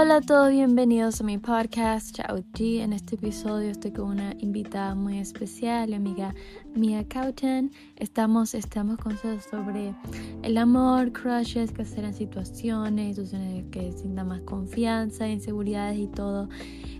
[0.00, 2.82] Hola a todos, bienvenidos a mi podcast Chao G.
[2.82, 6.36] En este episodio estoy con una invitada muy especial, amiga
[6.72, 7.72] Mia Cowton.
[7.96, 9.96] Estamos, estamos consejos sobre
[10.44, 16.48] el amor, crushes, qué hacer en situaciones, situaciones que sientan más confianza, inseguridades y todo.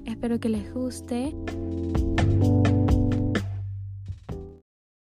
[0.04, 1.36] Espero que les guste.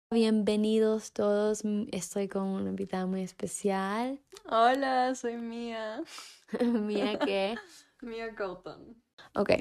[0.09, 4.21] Bienvenidos todos, estoy con una invitada muy especial.
[4.45, 6.01] Hola, soy Mia.
[6.61, 7.55] Mía qué?
[8.01, 8.95] Mia Colton.
[9.35, 9.51] Ok.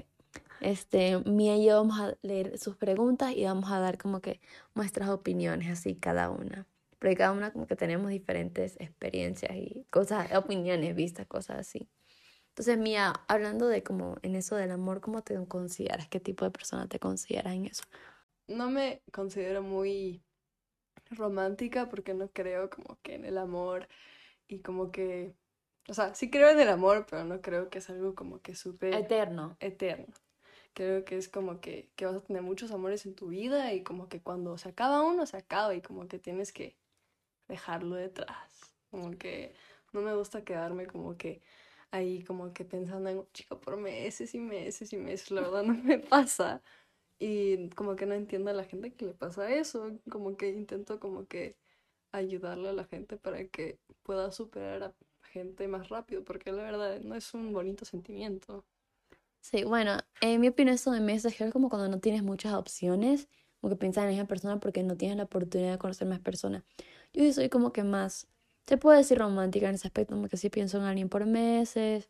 [0.61, 4.41] Este, Mía y yo vamos a leer sus preguntas y vamos a dar como que
[4.75, 6.67] nuestras opiniones, así cada una.
[6.99, 11.89] Porque cada una como que tenemos diferentes experiencias y cosas, opiniones, vistas, cosas así.
[12.51, 16.07] Entonces, Mía, hablando de como en eso del amor, ¿cómo te consideras?
[16.09, 17.83] ¿Qué tipo de persona te consideras en eso?
[18.47, 20.23] No me considero muy
[21.11, 23.89] romántica porque no creo como que en el amor
[24.49, 25.35] y como que
[25.89, 28.55] o sea, sí creo en el amor, pero no creo que es algo como que
[28.55, 28.95] súper...
[28.95, 29.57] Eterno.
[29.61, 30.07] Eterno.
[30.75, 33.83] Creo que es como que, que vas a tener muchos amores en tu vida y
[33.83, 36.77] como que cuando se acaba uno, se acaba y como que tienes que
[37.49, 38.75] dejarlo detrás.
[38.91, 39.55] Como que
[39.93, 41.43] no me gusta quedarme como que
[41.91, 45.31] ahí como que pensando en un chico por meses y meses y meses.
[45.31, 46.63] La verdad no me pasa.
[47.19, 49.93] Y como que no entiendo a la gente que le pasa eso.
[50.11, 51.57] Como que intento como que
[52.13, 54.95] ayudarle a la gente para que pueda superar a
[55.33, 58.65] gente más rápido, porque la verdad no es un bonito sentimiento.
[59.41, 63.29] Sí, bueno, en mi opinión eso de meses es como cuando no tienes muchas opciones,
[63.61, 66.63] como que piensas en esa persona porque no tienes la oportunidad de conocer más personas.
[67.13, 68.29] Yo soy como que más,
[68.67, 72.09] se puede decir romántica en ese aspecto, como que sí pienso en alguien por meses,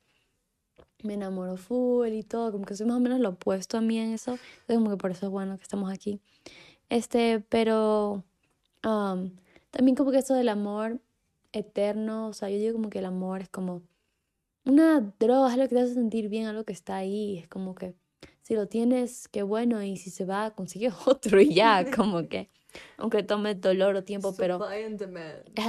[1.02, 3.98] me enamoro full y todo, como que soy más o menos lo opuesto a mí
[3.98, 6.20] en eso, entonces como que por eso es bueno que estamos aquí.
[6.88, 8.24] Este, pero
[8.84, 9.30] um,
[9.70, 11.00] también como que eso del amor
[11.52, 13.82] eterno, o sea, yo digo como que el amor es como
[14.64, 17.74] una droga, es lo que te hace sentir bien, algo que está ahí, es como
[17.74, 17.94] que
[18.42, 22.50] si lo tienes, qué bueno, y si se va, consigue otro y ya, como que,
[22.96, 24.60] aunque tome dolor o tiempo, pero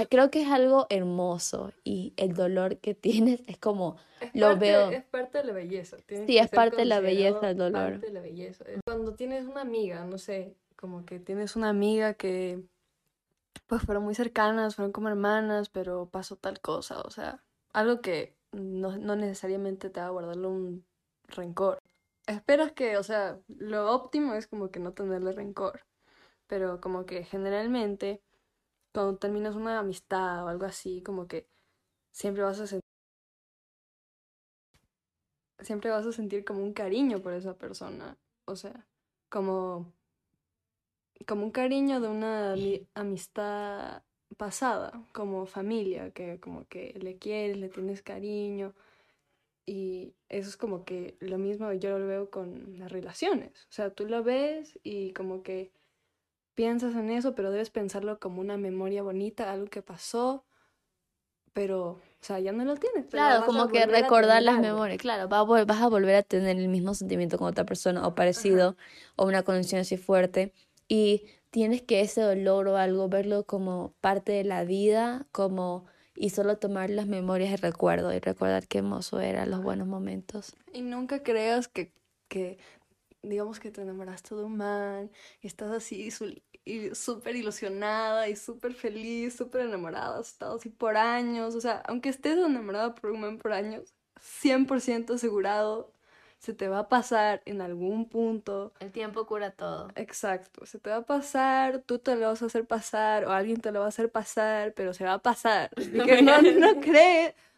[0.10, 3.98] creo que es algo hermoso y el dolor que tienes es como,
[4.34, 4.90] lo veo.
[4.92, 5.98] Es parte de la belleza.
[6.08, 7.92] sí, es parte de la belleza el dolor.
[7.94, 8.66] Parte de la belleza.
[8.86, 12.64] Cuando tienes una amiga, no sé, como que tienes una amiga que
[13.68, 17.44] pues fueron muy cercanas, fueron como hermanas, pero pasó tal cosa, o sea,
[17.74, 20.86] algo que no, no necesariamente te va a guardarle un
[21.28, 21.80] rencor.
[22.28, 25.86] Esperas que, o sea, lo óptimo es como que no tenerle rencor,
[26.47, 28.22] pero como que generalmente
[28.94, 31.47] cuando terminas una amistad o algo así, como que
[32.12, 32.84] siempre vas a sentir
[35.59, 38.86] siempre vas a sentir como un cariño por esa persona, o sea,
[39.30, 39.94] como
[41.25, 42.56] como un cariño de una
[42.94, 44.03] amistad
[44.38, 48.74] pasada, como familia, que como que le quieres, le tienes cariño.
[49.66, 53.51] Y eso es como que lo mismo yo lo veo con las relaciones.
[53.69, 55.72] O sea, tú lo ves y como que
[56.53, 60.45] piensas en eso, pero debes pensarlo como una memoria bonita, algo que pasó,
[61.53, 63.06] pero, o sea, ya no lo tienes.
[63.06, 65.00] Claro, como que recordar las memorias.
[65.00, 68.75] Claro, vas a volver a tener el mismo sentimiento con otra persona o parecido,
[69.16, 70.51] o una conexión así fuerte
[70.88, 75.86] y tienes que ese dolor o algo verlo como parte de la vida, como
[76.16, 80.56] y solo tomar las memorias de recuerdo y recordar qué hermoso eran los buenos momentos.
[80.72, 81.92] Y nunca creas que,
[82.28, 82.58] que
[83.22, 85.12] digamos que te enamoraste de un man
[85.42, 86.10] y estás así
[86.94, 92.10] súper ilusionada y súper feliz, súper enamorada, has estado así por años, o sea, aunque
[92.10, 95.93] estés enamorada por un man por años, 100% asegurado
[96.44, 98.74] se te va a pasar en algún punto.
[98.81, 99.88] El tiempo cura todo.
[99.96, 103.62] Exacto, se te va a pasar, tú te lo vas a hacer pasar o alguien
[103.62, 105.70] te lo va a hacer pasar, pero se va a pasar.
[105.76, 106.74] que no, no,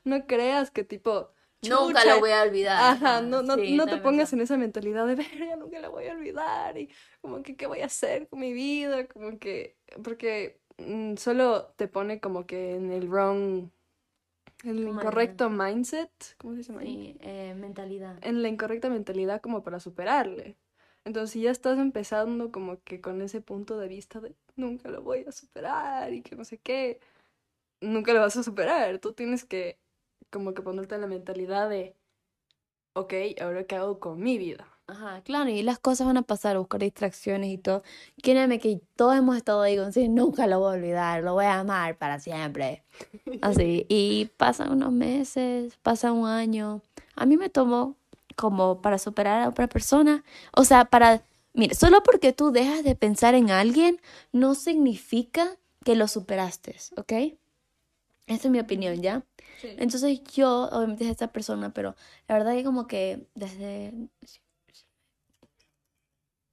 [0.03, 1.31] no creas que tipo...
[1.67, 2.77] Nunca lo voy a olvidar.
[2.79, 6.05] Ajá, no, no, no te pongas en esa mentalidad de ver, ya nunca la voy
[6.05, 6.91] a olvidar y
[7.21, 11.87] como que qué voy a hacer con mi vida, como que, porque mm, solo te
[11.87, 13.71] pone como que en el wrong
[14.65, 16.81] el incorrecto mindset, ¿cómo se llama?
[16.81, 18.17] Sí, eh, mentalidad.
[18.21, 20.57] En la incorrecta mentalidad como para superarle.
[21.03, 25.01] Entonces, si ya estás empezando como que con ese punto de vista de nunca lo
[25.01, 26.99] voy a superar y que no sé qué,
[27.81, 28.99] nunca lo vas a superar.
[28.99, 29.77] Tú tienes que
[30.31, 31.95] como que ponerte en la mentalidad de,
[32.93, 34.67] ok, ahora qué hago con mi vida.
[34.87, 37.81] Ajá, claro, y las cosas van a pasar, buscar distracciones y todo.
[38.21, 41.45] Créeme que todos hemos estado ahí con sí, nunca lo voy a olvidar, lo voy
[41.45, 42.83] a amar para siempre.
[43.41, 46.81] Así, y pasan unos meses, pasa un año.
[47.15, 47.95] A mí me tomó
[48.35, 50.23] como para superar a otra persona.
[50.53, 51.23] O sea, para,
[51.53, 53.99] mire, solo porque tú dejas de pensar en alguien
[54.31, 57.11] no significa que lo superaste, ¿ok?
[58.27, 59.23] Esa es mi opinión, ¿ya?
[59.61, 59.69] Sí.
[59.77, 61.95] Entonces yo, obviamente es esta persona, pero
[62.27, 63.93] la verdad que como que desde...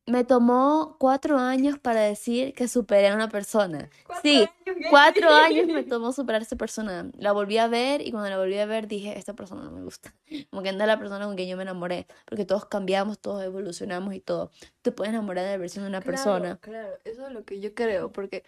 [0.07, 3.89] Me tomó cuatro años para decir que superé a una persona.
[4.21, 4.89] Sí, años, ¿qué?
[4.91, 7.09] cuatro años me tomó superar a esa persona.
[7.17, 9.83] La volví a ver y cuando la volví a ver dije, esta persona no me
[9.83, 10.13] gusta.
[10.51, 12.09] Como que es la persona con quien yo me enamoré.
[12.27, 14.51] Porque todos cambiamos, todos evolucionamos y todo.
[14.83, 16.59] Te puedes enamorar de la versión de una persona.
[16.61, 18.43] Claro, eso es lo que yo creo, porque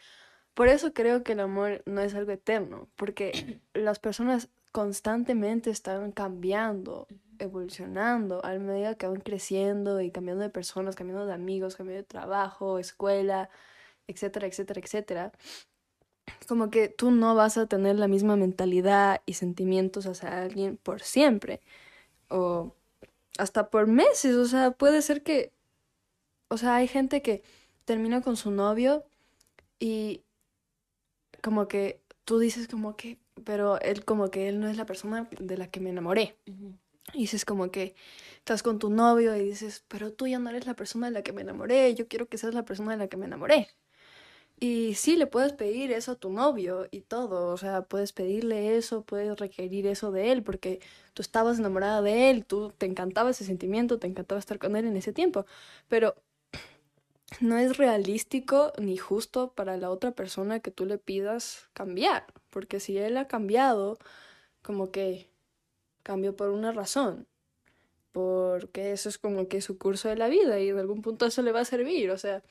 [0.54, 6.10] por eso creo que el amor no es algo eterno, porque las personas constantemente están
[6.10, 7.06] cambiando,
[7.38, 12.08] evolucionando, a medida que van creciendo y cambiando de personas, cambiando de amigos, cambiando de
[12.08, 13.48] trabajo, escuela,
[14.08, 15.32] etcétera, etcétera, etcétera.
[16.48, 21.02] Como que tú no vas a tener la misma mentalidad y sentimientos hacia alguien por
[21.02, 21.60] siempre,
[22.28, 22.74] o
[23.38, 25.52] hasta por meses, o sea, puede ser que,
[26.48, 27.44] o sea, hay gente que
[27.84, 29.04] termina con su novio
[29.78, 30.24] y
[31.42, 35.28] como que tú dices como que, pero él como que él no es la persona
[35.38, 36.36] de la que me enamoré.
[37.12, 37.94] Y dices como que
[38.38, 41.22] estás con tu novio y dices, pero tú ya no eres la persona de la
[41.22, 43.68] que me enamoré, yo quiero que seas la persona de la que me enamoré.
[44.60, 48.76] Y sí, le puedes pedir eso a tu novio y todo, o sea, puedes pedirle
[48.76, 50.80] eso, puedes requerir eso de él, porque
[51.12, 54.86] tú estabas enamorada de él, tú te encantaba ese sentimiento, te encantaba estar con él
[54.86, 55.44] en ese tiempo,
[55.88, 56.14] pero
[57.40, 62.80] no es realístico ni justo para la otra persona que tú le pidas cambiar, porque
[62.80, 63.98] si él ha cambiado,
[64.62, 65.30] como que
[66.02, 67.26] cambió por una razón,
[68.12, 71.42] porque eso es como que su curso de la vida y en algún punto eso
[71.42, 72.42] le va a servir, o sea,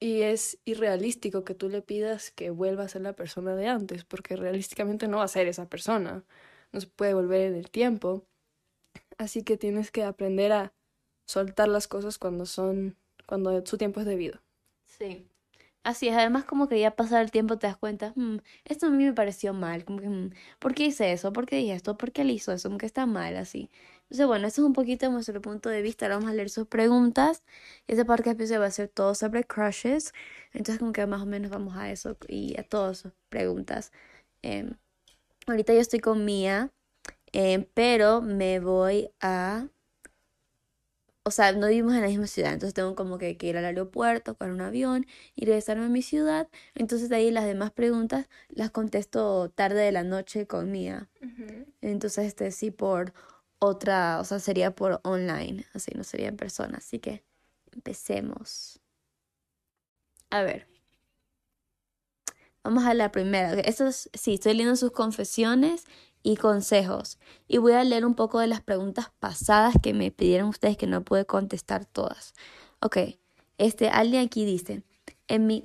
[0.00, 4.04] y es irrealístico que tú le pidas que vuelva a ser la persona de antes,
[4.04, 6.24] porque realísticamente no va a ser esa persona,
[6.72, 8.26] no se puede volver en el tiempo,
[9.18, 10.74] así que tienes que aprender a
[11.26, 14.40] soltar las cosas cuando son, cuando su tiempo es debido.
[14.86, 15.28] Sí.
[15.84, 18.90] Así es, además como que ya pasado el tiempo te das cuenta, "Mm, esto a
[18.90, 21.32] mí me pareció mal, como que, "Mm, ¿por qué hice eso?
[21.32, 21.96] ¿Por qué dije esto?
[21.98, 22.68] ¿Por qué él hizo eso?
[22.70, 23.70] Como que está mal así.
[24.04, 26.06] Entonces, bueno, eso es un poquito nuestro punto de vista.
[26.06, 27.44] Ahora vamos a leer sus preguntas.
[27.86, 30.12] Esa parte especial va a ser todo sobre crushes.
[30.52, 33.92] Entonces, como que más o menos vamos a eso y a todas sus preguntas.
[34.42, 34.76] Em,
[35.46, 36.72] ahorita yo estoy con Mía,
[37.32, 39.68] em, pero me voy a...
[41.26, 43.64] O sea, no vivimos en la misma ciudad, entonces tengo como que, que ir al
[43.64, 46.48] aeropuerto, con un avión y regresarme a mi ciudad.
[46.74, 51.08] Entonces de ahí las demás preguntas las contesto tarde de la noche con Mía.
[51.80, 53.14] Entonces, este sí por
[53.58, 56.76] otra, o sea, sería por online, así no sería en persona.
[56.76, 57.24] Así que
[57.72, 58.80] empecemos.
[60.30, 60.66] A ver,
[62.62, 63.54] vamos a la primera.
[63.60, 65.86] Es, sí, estoy leyendo sus confesiones
[66.24, 67.18] y consejos.
[67.46, 70.88] Y voy a leer un poco de las preguntas pasadas que me pidieron ustedes que
[70.88, 72.34] no pude contestar todas.
[72.80, 72.96] Ok,
[73.58, 74.82] este, alguien aquí dice,
[75.28, 75.64] en mi,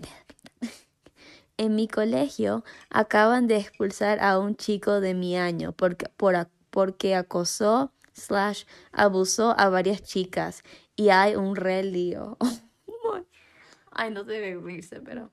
[1.58, 6.36] en mi colegio acaban de expulsar a un chico de mi año porque, por,
[6.70, 10.62] porque acosó slash abusó a varias chicas
[10.96, 12.38] y hay un re lío.
[13.92, 15.32] Ay, no debe reírse, pero...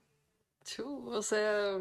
[0.65, 1.79] Chu, o sea,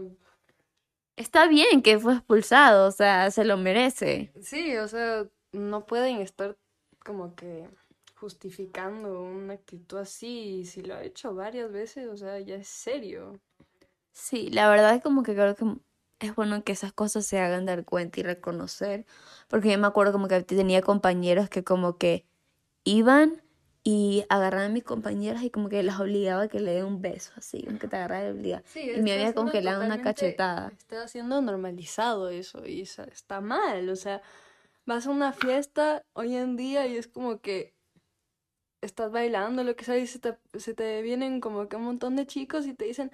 [1.17, 4.31] Está bien que fue expulsado, o sea, se lo merece.
[4.41, 6.57] sí, o sea, no pueden estar
[7.03, 7.69] como que
[8.15, 12.67] justificando una actitud así, y si lo ha hecho varias veces, o sea, ya es
[12.67, 13.39] serio.
[14.11, 15.65] Sí, la verdad es como que creo que
[16.19, 19.05] es bueno que esas cosas se hagan dar cuenta y reconocer,
[19.47, 22.25] porque yo me acuerdo como que tenía compañeros que como que
[22.83, 23.41] iban
[23.87, 27.01] y agarraban a mis compañeras y como que las obligaba a que le den un
[27.03, 28.63] beso, así, como que te agarraba y obligaba.
[28.65, 30.73] Sí, Y me había congelado una cachetada.
[30.75, 34.23] está haciendo normalizado eso y está mal, o sea,
[34.87, 37.75] vas a una fiesta hoy en día y es como que
[38.81, 42.15] estás bailando, lo que sea, y se te, se te vienen como que un montón
[42.15, 43.11] de chicos y te dicen,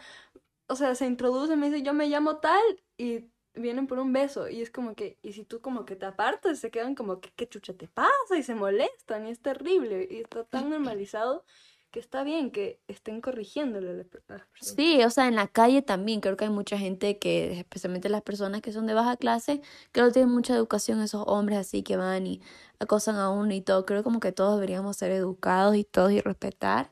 [0.68, 2.62] o sea, se introducen, me dicen, yo me llamo tal,
[2.98, 6.06] y vienen por un beso, y es como que, y si tú como que te
[6.06, 8.38] apartas, se quedan como que, ¿qué chucha te pasa?
[8.38, 11.44] Y se molestan, y es terrible, y está tan normalizado
[11.92, 14.48] que está bien que estén corrigiéndole a las personas.
[14.62, 18.22] Sí, o sea, en la calle también creo que hay mucha gente que, especialmente las
[18.22, 21.98] personas que son de baja clase, que no tienen mucha educación, esos hombres así que
[21.98, 22.42] van y
[22.80, 23.86] acosan a uno y todo.
[23.86, 26.92] Creo como que todos deberíamos ser educados y todos y respetar.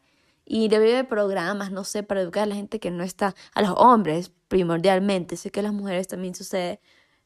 [0.52, 3.62] Y debería haber programas, no sé, para educar a la gente que no está, a
[3.62, 5.38] los hombres primordialmente.
[5.38, 6.82] Sé que a las mujeres también sucede,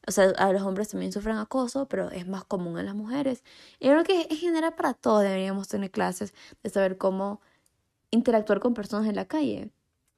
[0.06, 3.42] o sea, a los hombres también sufren acoso, pero es más común en las mujeres.
[3.80, 7.40] Y creo que en general para todos deberíamos tener clases de saber cómo
[8.10, 9.70] interactuar con personas en la calle.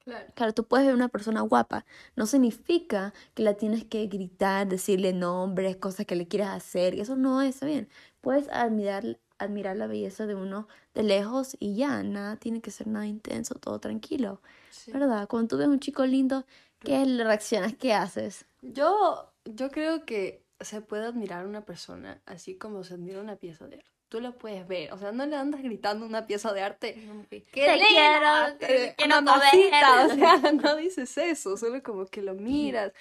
[0.04, 0.32] Claro.
[0.34, 1.84] Claro, tú puedes ver una persona guapa,
[2.16, 7.16] no significa que la tienes que gritar, decirle nombres, cosas que le quieras hacer, eso
[7.16, 7.88] no está bien.
[8.20, 12.86] Puedes admirar, admirar la belleza de uno de lejos y ya, nada tiene que ser
[12.88, 14.40] nada intenso, todo tranquilo,
[14.70, 14.92] Sí.
[14.92, 15.28] ¿verdad?
[15.28, 16.44] Cuando tú ves un chico lindo,
[16.80, 17.74] ¿qué le reaccionas?
[17.76, 18.46] ¿Qué haces?
[18.62, 23.36] Yo yo creo que se puede admirar a una persona así como se admira una
[23.36, 23.90] pieza de arte.
[24.08, 26.92] Tú la puedes ver, o sea, no le andas gritando una pieza de arte.
[27.28, 28.56] Te ¡Qué quiero, linda!
[28.58, 32.92] te Eh, quiero mamacita, o sea, no dices eso, solo como que lo miras.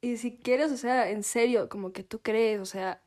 [0.00, 3.02] Y si quieres, o sea, en serio, como que tú crees, o sea,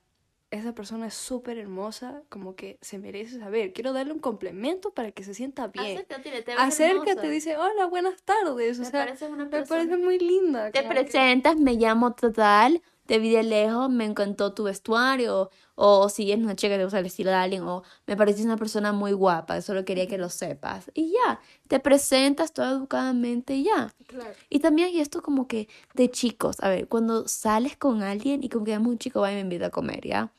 [0.52, 3.72] esa persona es súper hermosa, como que se merece saber.
[3.74, 5.98] Quiero darle un complemento para que se sienta bien.
[5.98, 8.78] Acércate, te Acércate, dice, hola, buenas tardes.
[8.80, 9.80] O Me sea, pareces una me persona.
[9.86, 10.70] parece muy linda.
[10.72, 16.10] Te que- presentas, me llamo Total, te vi de lejos, me encantó tu vestuario, o
[16.10, 18.58] si eres una chica que te gusta el estilo de alguien, o me pareces una
[18.58, 20.92] persona muy guapa, solo quería que lo sepas.
[20.94, 23.94] Y ya, te presentas todo educadamente y ya.
[24.08, 24.34] Claro.
[24.50, 28.50] Y también hay esto como que de chicos, a ver, cuando sales con alguien y
[28.50, 30.30] como que vemos un chico va y me invita a comer, ¿ya?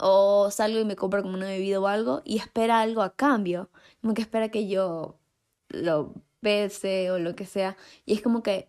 [0.00, 3.70] O salgo y me compra como una bebida o algo y espera algo a cambio,
[4.00, 5.18] como que espera que yo
[5.68, 7.76] lo bese o lo que sea.
[8.04, 8.68] Y es como que,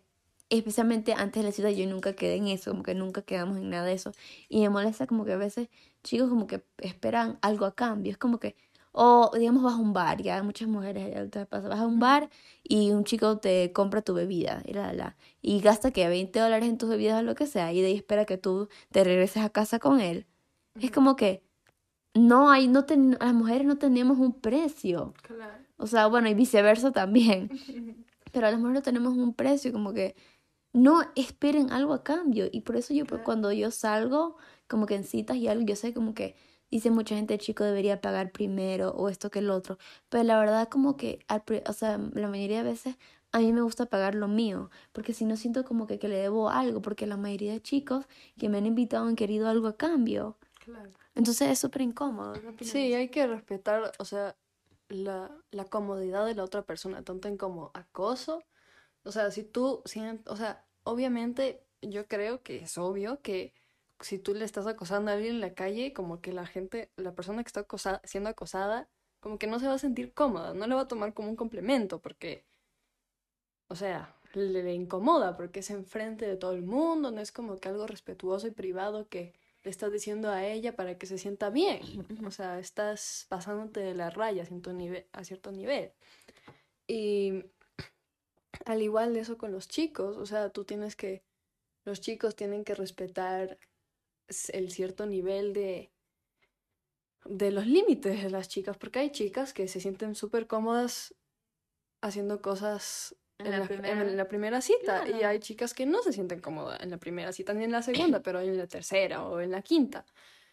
[0.50, 3.70] especialmente antes de la cita, yo nunca quedé en eso, como que nunca quedamos en
[3.70, 4.12] nada de eso.
[4.48, 5.70] Y me molesta como que a veces
[6.04, 8.12] chicos como que esperan algo a cambio.
[8.12, 8.56] Es como que,
[8.92, 12.30] o digamos vas a un bar, ya muchas mujeres ya pasa, vas a un bar
[12.64, 16.78] y un chico te compra tu bebida y, la, y gasta que 20 dólares en
[16.78, 19.50] tus bebidas o lo que sea y de ahí espera que tú te regreses a
[19.50, 20.26] casa con él.
[20.82, 21.44] Es como que
[22.14, 25.14] no hay, no ten- las mujeres no tenemos un precio.
[25.22, 25.64] Claro.
[25.78, 27.50] O sea, bueno, y viceversa también.
[28.32, 30.16] Pero a las mujeres no tenemos un precio, como que
[30.74, 32.48] no esperen algo a cambio.
[32.52, 35.76] Y por eso yo, pues, cuando yo salgo, como que en citas y algo, yo
[35.76, 36.36] sé como que
[36.72, 39.78] dice mucha gente, el chico debería pagar primero o esto que el otro.
[40.10, 42.98] Pero la verdad, como que, al o sea, la mayoría de veces
[43.32, 46.18] a mí me gusta pagar lo mío, porque si no siento como que, que le
[46.18, 48.06] debo algo, porque la mayoría de chicos
[48.38, 50.38] que me han invitado han querido algo a cambio.
[50.72, 50.90] Claro.
[51.16, 52.34] Entonces es súper incómodo.
[52.62, 54.36] Sí, hay que respetar, o sea,
[54.90, 58.44] la, la comodidad de la otra persona, tanto en como acoso.
[59.04, 63.54] O sea, si tú, sien- o sea, obviamente yo creo que es obvio que
[64.02, 67.14] si tú le estás acosando a alguien en la calle, como que la gente, la
[67.16, 68.90] persona que está acosa- siendo acosada,
[69.22, 71.36] como que no se va a sentir cómoda, no le va a tomar como un
[71.38, 72.46] complemento, porque,
[73.68, 77.58] o sea, le, le incomoda, porque es enfrente de todo el mundo, no es como
[77.58, 81.50] que algo respetuoso y privado que le estás diciendo a ella para que se sienta
[81.50, 81.82] bien.
[82.26, 85.92] O sea, estás pasándote de las rayas en tu nive- a cierto nivel.
[86.88, 87.44] Y
[88.66, 91.24] al igual de eso con los chicos, o sea, tú tienes que,
[91.86, 93.58] los chicos tienen que respetar
[94.54, 95.92] el cierto nivel de,
[97.26, 101.16] de los límites de las chicas, porque hay chicas que se sienten súper cómodas
[102.02, 105.28] haciendo cosas En en la la, primera- en la primera cita y Claro.
[105.28, 108.22] hay chicas que no se sienten cómodas en la primera cita ni en la segunda,
[108.22, 110.06] pero en la tercera o en la quinta.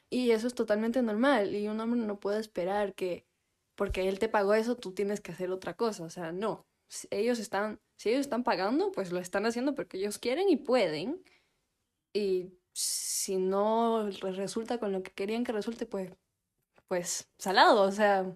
[0.08, 3.26] Y eso es totalmente normal y un hombre no puede esperar que
[3.74, 6.66] porque él te pagó eso tú tienes que hacer otra cosa, o sea, no.
[6.88, 10.56] Si ellos están si ellos están pagando, pues lo están haciendo porque ellos quieren y
[10.56, 11.22] pueden.
[12.14, 16.12] Y si no resulta con lo que querían que resulte, pues
[16.88, 18.32] pues salado, o sea,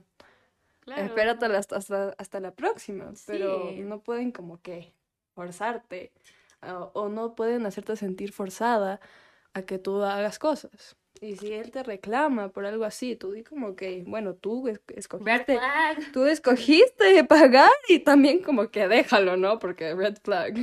[0.80, 1.04] Claro.
[1.04, 4.92] Espérate hasta, hasta, hasta la próxima, pero no pueden como que
[5.34, 6.12] forzarte
[6.62, 9.00] o, o no pueden hacerte sentir forzada
[9.52, 10.96] a que tú hagas cosas.
[11.20, 14.80] Y si él te reclama por algo así, tú di como que, bueno, tú Red
[14.96, 15.58] escogiste,
[16.12, 19.58] tú escogiste pagar y también como que déjalo, ¿no?
[19.58, 20.54] Porque red flag.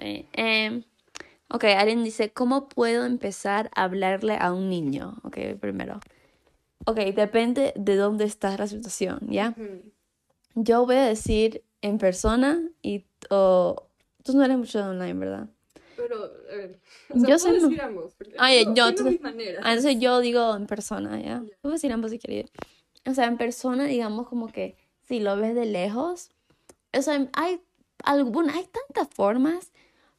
[0.00, 0.26] Sí.
[0.32, 0.82] Em,
[1.48, 5.14] ok, alguien dice, ¿cómo puedo empezar a hablarle a un niño?
[5.22, 6.00] Ok, primero.
[6.86, 9.54] Ok, depende de dónde está la situación, ¿ya?
[10.54, 13.04] Yo voy a decir en persona y...
[13.30, 13.88] o
[14.22, 15.48] tú no eres mucho de online, ¿verdad?
[15.96, 16.80] Pero, a ver,
[17.14, 19.20] Yo sé puedo mu- decir ambos, Ah, tengo- yo, entonces-.
[19.62, 21.44] Ah, entonces yo digo en persona, ¿ya?
[21.60, 22.50] Puedo decir ambos si quieres.
[23.06, 26.30] O sea, en persona, digamos como que si lo ves de lejos,
[26.96, 27.60] o sea, hay
[28.04, 29.72] algunas, hay tantas formas,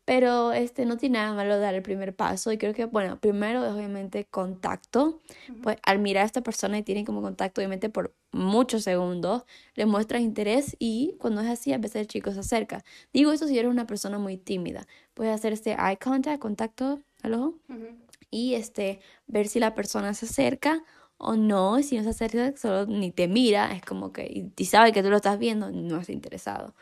[0.06, 2.52] pero este no tiene nada malo dar el primer paso.
[2.52, 5.20] Y creo que, bueno, primero es obviamente contacto.
[5.64, 9.44] Pues al mirar a esta persona y tienen como contacto, obviamente por muchos segundos,
[9.74, 12.84] le muestras interés y cuando es así, a veces el chico se acerca.
[13.14, 14.86] Digo esto si eres una persona muy tímida.
[15.16, 17.88] Puedes hacer este eye contact, contacto al ojo Ujú.
[18.30, 20.84] y este ver si la persona se acerca
[21.18, 24.66] o no, si no se acerca, solo ni te mira, es como que, y, y
[24.66, 26.76] sabe que tú lo estás viendo, no está interesado.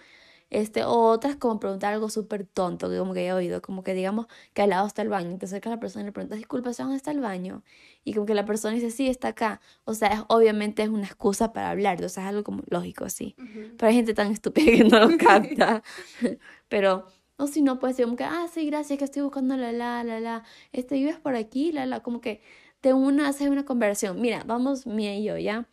[0.53, 3.95] Este, o otras como preguntar algo súper tonto, que como que he oído, como que
[3.95, 6.11] digamos que al lado está el baño, y te acercas a la persona y le
[6.11, 7.63] preguntas, disculpa, ¿sabes dónde está el baño?
[8.03, 9.61] Y como que la persona dice, sí, está acá.
[9.83, 13.05] O sea, es, obviamente es una excusa para hablar, o sea, es algo como lógico.
[13.05, 13.35] Ujú.
[13.77, 15.81] Pero hay gente tan estúpida que no lo capta.
[16.69, 17.07] Pero,
[17.37, 20.03] o si no, puede ser como que, ah, sí, gracias, que estoy buscando la, la,
[20.03, 20.43] la, la.
[20.71, 22.01] Este, vives por aquí, la, la.
[22.01, 22.41] Como que
[22.83, 24.21] de una haces una conversación.
[24.21, 25.67] Mira, vamos, Mía y yo, ¿ya?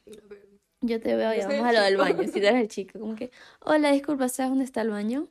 [0.83, 2.23] Yo te veo, ya vamos a lo del baño.
[2.25, 5.29] Si tú eres el chico, como que, hola, disculpa, ¿sabes dónde está el baño?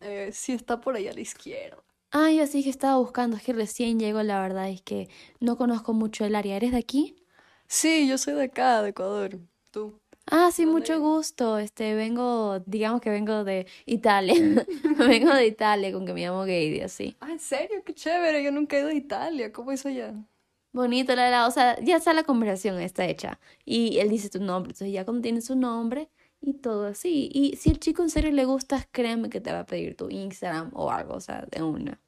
[0.00, 1.82] Eh, sí, está por ahí a la izquierda.
[2.10, 5.08] Ah, yo sí que estaba buscando, es que recién llego, la verdad es que
[5.40, 6.56] no conozco mucho el área.
[6.56, 7.16] ¿Eres de aquí?
[7.66, 9.38] Sí, yo soy de acá, de Ecuador.
[9.70, 10.00] ¿Tú?
[10.26, 11.58] Ah, sí, mucho gusto.
[11.58, 14.34] Este, vengo, digamos que vengo de Italia.
[14.98, 17.16] Vengo de Italia, con que me llamo Gady, así.
[17.20, 17.82] Ah, ¿en serio?
[17.84, 18.42] Qué chévere.
[18.42, 19.52] Yo nunca he ido a Italia.
[19.52, 20.14] ¿Cómo es allá?
[20.78, 23.40] Bonito, la verdad, o sea, ya está la conversación, está hecha.
[23.64, 26.08] Y él dice tu nombre, entonces ya cuando tienes su nombre
[26.40, 27.28] y todo así.
[27.34, 30.08] Y si el chico en serio le gustas, créeme que te va a pedir tu
[30.08, 32.00] Instagram o algo, o sea, de una.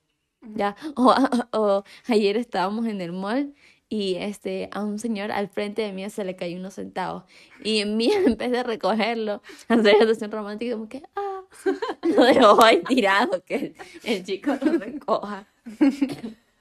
[0.55, 1.13] Ya, o,
[1.53, 3.57] o ayer estábamos en el mall
[3.89, 7.25] y este, a un señor al frente de mí se le cayó unos centavos.
[7.65, 11.43] Y en mí, en vez de recogerlo, hacer situación romántica, como que, ah,
[12.05, 15.49] lo dejó ahí tirado, que el, el chico lo recoja.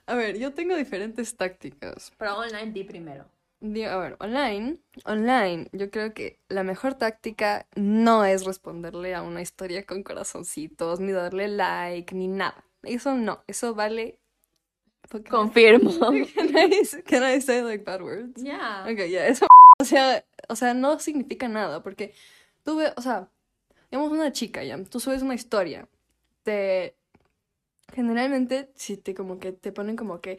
[0.10, 2.12] A ver, yo tengo diferentes tácticas.
[2.18, 3.26] Pero online di primero.
[3.62, 9.42] A ver, online, online, yo creo que la mejor táctica no es responderle a una
[9.42, 12.64] historia con corazoncitos, ni darle like, ni nada.
[12.84, 14.18] Eso no, eso vale.
[15.10, 15.92] Fucking- Confirmo.
[16.36, 18.42] Can I, can I say like bad words?
[18.42, 18.86] Ya.
[18.90, 19.46] Ok, ya, eso.
[19.82, 22.14] O sea, o sea, no significa nada, porque
[22.64, 23.30] tú ves, o sea,
[23.92, 25.88] digamos una chica, ya, tú subes una historia,
[26.44, 26.96] te.
[27.94, 30.38] Generalmente, si te como que te ponen como que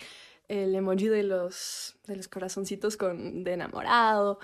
[0.49, 4.38] el emoji de los, de los corazoncitos con, de enamorado,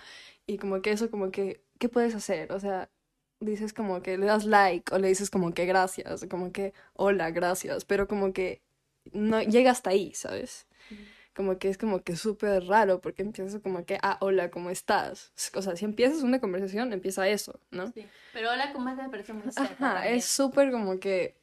[0.46, 2.52] y como que eso, como que, ¿qué puedes hacer?
[2.52, 2.90] O sea,
[3.40, 6.72] dices como que le das like, o le dices como que gracias, o como que
[6.94, 8.62] hola, gracias, pero como que
[9.12, 10.66] no llega hasta ahí, ¿sabes?
[11.36, 15.32] como que es como que súper raro porque empiezas como que, ah, hola, ¿cómo estás?
[15.54, 17.92] O sea, si empiezas una conversación, empieza eso, ¿no?
[17.92, 18.06] Sí.
[18.32, 20.14] Pero hola, ¿cómo te parece muy Ajá, también.
[20.14, 21.36] es súper como que,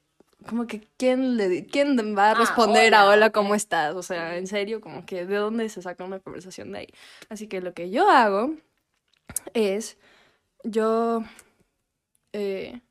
[0.47, 3.31] como que, ¿quién le, quién va a Ah, responder a hola.
[3.31, 3.95] ¿cómo estás?
[3.95, 6.87] O sea, en serio, como que, ¿de dónde se saca una conversación de ahí?
[7.29, 8.53] Así que lo que yo hago
[9.53, 9.97] es,
[10.63, 11.23] yo,
[12.33, 12.81] eh,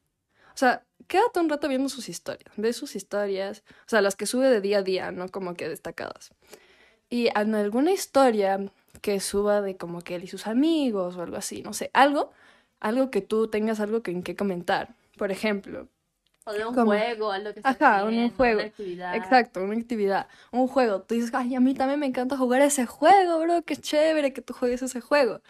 [0.54, 4.26] o sea, quédate un rato viendo sus historias, ve sus historias, o sea, las que
[4.26, 6.32] sube de día a día, no como que destacadas.
[7.10, 8.58] Y en alguna historia
[9.02, 12.32] que suba de como que él y sus amigos o algo así, no sé, algo,
[12.80, 14.94] algo que tú tengas algo que, en que comentar.
[15.18, 15.88] Por ejemplo,
[16.44, 18.58] O de un como- juego, algo que estés Ajá, un haciendo, juego.
[18.60, 19.14] Una actividad.
[19.16, 21.02] exacto, una actividad, un juego.
[21.02, 24.42] Tú dices, ay, a mí también me encanta jugar ese juego, bro, qué chévere que
[24.42, 25.40] tú juegues ese juego.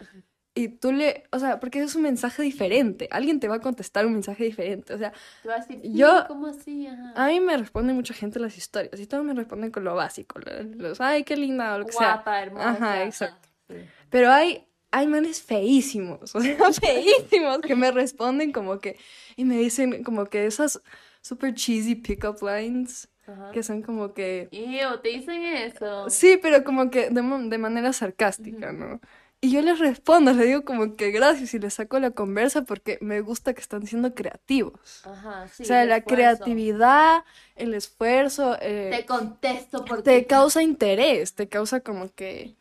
[0.55, 3.07] Y tú le, o sea, porque es un mensaje diferente.
[3.09, 4.93] Alguien te va a contestar un mensaje diferente.
[4.93, 6.85] O sea, Te vas a decir, Yo- ¿cómo así?
[6.85, 7.11] Ajá.
[7.15, 10.37] a mí me responde mucha gente las historias y todos me responden con lo básico.
[10.39, 12.13] lo- Los, ay, qué linda o lo que sea.
[12.17, 12.69] Guapa, hermosa.
[12.69, 13.49] Ajá, exacto.
[13.67, 13.77] Sí.
[14.11, 18.97] Pero hay, hay manes feísimos, o sea, feísimos que me responden como que,
[19.35, 20.81] y me dicen como que esas
[21.21, 23.51] super cheesy pickup lines, Ajá.
[23.51, 26.09] que son como que, Ew, te dicen eso.
[26.09, 29.01] sí, pero como que de, de manera sarcástica, ¿no?
[29.41, 32.97] Y yo les respondo, les digo como que gracias y les saco la conversa porque
[33.01, 35.05] me gusta que están siendo creativos.
[35.05, 35.63] Ajá, sí.
[35.63, 36.07] o sea, la esfuerzo.
[36.07, 37.25] creatividad,
[37.55, 42.55] el esfuerzo, eh, Te contesto porque te causa interés, te causa como que,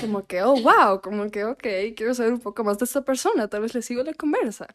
[0.00, 1.62] como que, oh, wow, como que, ok,
[1.96, 4.66] quiero saber un poco más de esta persona, tal vez le sigo la conversa.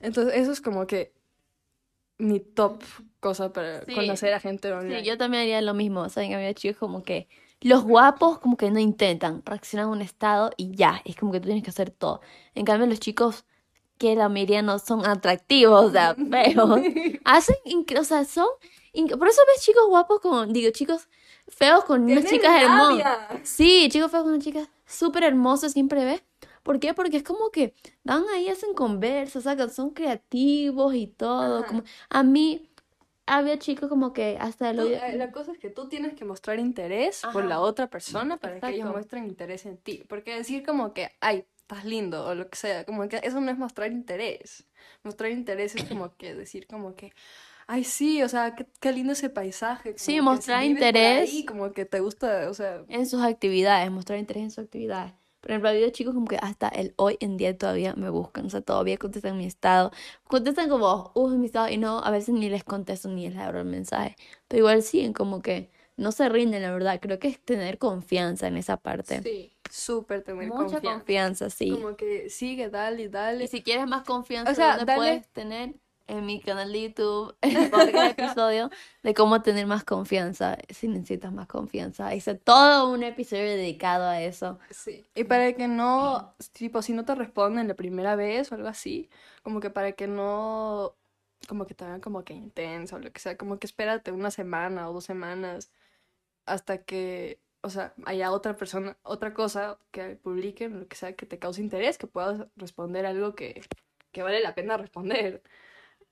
[0.00, 1.12] Entonces, eso es como que
[2.18, 2.82] mi top
[3.20, 3.94] cosa para Sí.
[3.94, 5.00] conocer a gente online.
[5.00, 6.08] Sí, yo también haría lo mismo.
[6.08, 7.28] Saben, había chicos como que
[7.60, 11.40] los guapos como que no intentan, reaccionan a un estado y ya, es como que
[11.40, 12.20] tú tienes que hacer todo.
[12.54, 13.44] En cambio, los chicos
[13.98, 16.80] que la mayoría no son atractivos, o sea, feos,
[17.24, 17.56] hacen,
[17.98, 18.46] o sea, son,
[19.18, 21.08] por eso ves chicos guapos con, digo, chicos
[21.48, 23.18] feos con unas chicas hermosas.
[23.44, 26.22] Sí, chicos feos con unas chicas súper hermosas siempre ves.
[26.62, 26.94] ¿Por qué?
[26.94, 27.74] Porque es como que
[28.04, 31.58] van ahí, hacen conversas, sea, son creativos y todo.
[31.58, 31.66] Ajá.
[31.66, 32.68] Como, a mí
[33.26, 34.96] había chicos como que hasta el Tú, odio.
[35.04, 38.60] eh, la cosa es que tú tienes que mostrar interés por la otra persona para
[38.60, 40.04] que ellos muestren interés en ti.
[40.08, 43.50] Porque decir como que, ay, estás lindo o lo que sea, como que eso no
[43.50, 44.64] es mostrar interés.
[45.02, 47.12] Mostrar interés es como que decir como que,
[47.66, 49.94] ay, sí, o sea, qué, qué lindo ese paisaje.
[49.98, 51.30] Sí, mostrar si interés.
[51.30, 55.12] ahí, como que te gusta, o sea, en sus actividades, mostrar interés en sus actividades.
[55.40, 58.46] Por ejemplo, ha habido chicos como que hasta el hoy en día todavía me buscan,
[58.46, 59.90] o sea, todavía contestan mi estado.
[60.28, 63.58] Contestan como, uh, mi estado, y no, a veces ni les contesto ni les abro
[63.60, 64.14] el mensaje.
[64.46, 67.00] Pero igual siguen como que no se rinden, la verdad.
[67.00, 69.20] Creo que es tener confianza en esa parte.
[69.22, 70.98] sí, súper tener Mucha confianza.
[70.98, 71.70] confianza, sí.
[71.72, 73.44] Como que sigue, dale, dale.
[73.44, 75.74] Y si quieres más confianza, O sea, ¿dónde dale- puedes tener?
[76.12, 78.70] En mi canal de YouTube, el podcast episodio
[79.02, 82.14] de cómo tener más confianza, si necesitas más confianza.
[82.14, 84.58] Hice todo un episodio dedicado a eso.
[84.68, 85.06] Sí.
[85.14, 89.08] Y para que no, tipo, si no te responden la primera vez o algo así,
[89.42, 90.94] como que para que no,
[91.48, 94.30] como que te hagan como que intenso o lo que sea, como que espérate una
[94.30, 95.70] semana o dos semanas
[96.44, 101.24] hasta que, o sea, haya otra persona, otra cosa que publiquen, lo que sea, que
[101.24, 103.62] te cause interés, que puedas responder algo que,
[104.12, 105.42] que vale la pena responder.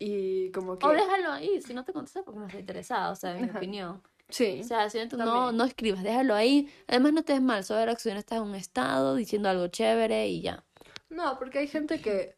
[0.03, 0.87] Y como que...
[0.87, 3.49] O déjalo ahí, si no te contesta porque no está interesada, o sea, en mi
[3.51, 3.59] Ajá.
[3.59, 4.03] opinión.
[4.31, 4.61] Sí.
[4.63, 6.73] O sea, si no, no, no escribas, déjalo ahí.
[6.89, 10.41] Además, no te des mal, solo que estás en un estado diciendo algo chévere y
[10.41, 10.65] ya.
[11.11, 12.35] No, porque hay gente que...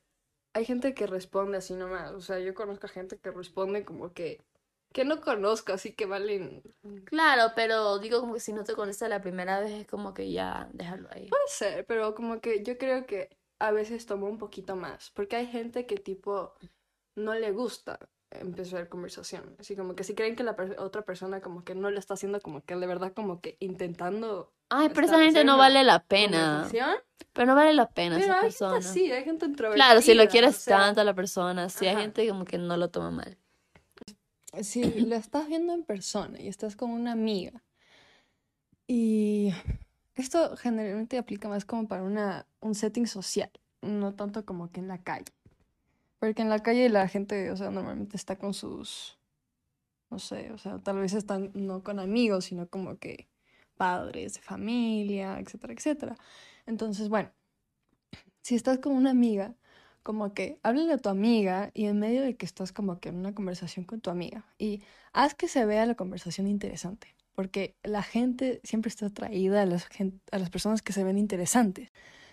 [0.54, 2.10] Hay gente que responde así nomás.
[2.10, 4.42] O sea, yo conozco a gente que responde como que...
[4.92, 6.62] Que no conozco, así que valen...
[7.04, 10.32] Claro, pero digo como que si no te contesta la primera vez es como que
[10.32, 11.28] ya déjalo ahí.
[11.28, 15.10] Puede ser, pero como que yo creo que a veces toma un poquito más.
[15.12, 16.52] Porque hay gente que tipo
[17.16, 17.98] no le gusta
[18.30, 19.56] empezar conversación.
[19.58, 22.14] Así como que si creen que la per- otra persona como que no lo está
[22.14, 26.02] haciendo como que de verdad como que intentando Ay, pero esa gente no vale la
[26.02, 26.66] pena.
[27.34, 28.72] Pero no vale la pena Pero esa hay persona.
[28.76, 29.84] gente así, hay gente introvertida.
[29.86, 32.58] Claro, si lo o quieres sea, tanto a la persona, sí hay gente como que
[32.58, 33.38] no lo toma mal.
[34.62, 37.62] Si lo estás viendo en persona y estás con una amiga
[38.86, 39.52] y
[40.14, 44.88] esto generalmente aplica más como para una, un setting social, no tanto como que en
[44.88, 45.32] la calle.
[46.22, 49.18] Porque en la calle la gente, o sea, normalmente está con sus,
[50.08, 53.26] no sé, o sea, tal vez están no con amigos, sino como que
[53.76, 56.16] padres de familia, etcétera, etcétera.
[56.64, 57.32] Entonces, bueno,
[58.40, 59.56] si estás con una amiga,
[60.04, 63.16] como que háblale a tu amiga y en medio de que estás como que en
[63.16, 64.80] una conversación con tu amiga y
[65.12, 69.88] haz que se vea la conversación interesante, porque la gente siempre está atraída a las,
[70.30, 71.90] a las personas que se ven interesantes.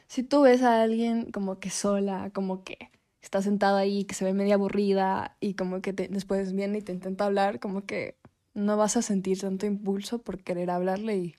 [0.08, 4.26] Si tú ves a alguien como que sola, como que está sentada ahí, que se
[4.26, 8.18] ve media aburrida y como que te- después viene y te intenta hablar, como que
[8.54, 11.36] no vas a sentir tanto impulso por querer hablarle y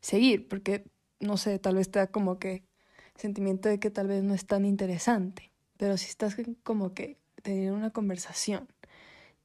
[0.00, 0.84] seguir, porque
[1.20, 2.64] no sé, tal vez te da como que
[3.16, 5.52] sentimiento de que tal vez no es tan interesante.
[5.76, 8.68] Pero si estás como que teniendo una conversación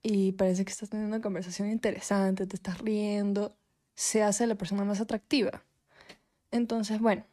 [0.04, 3.56] y parece que estás teniendo una conversación interesante, te estás riendo,
[3.96, 5.64] se hace la persona más atractiva.
[6.52, 7.26] Entonces, bueno,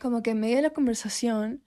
[0.00, 1.62] como que en medio de la conversación,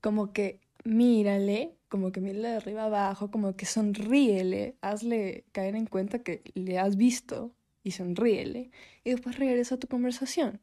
[0.00, 5.86] como que mírale, como que mírale de arriba abajo, como que sonríele, hazle caer en
[5.86, 8.70] cuenta que le has visto y sonríele,
[9.04, 10.60] y después regresa a tu conversación.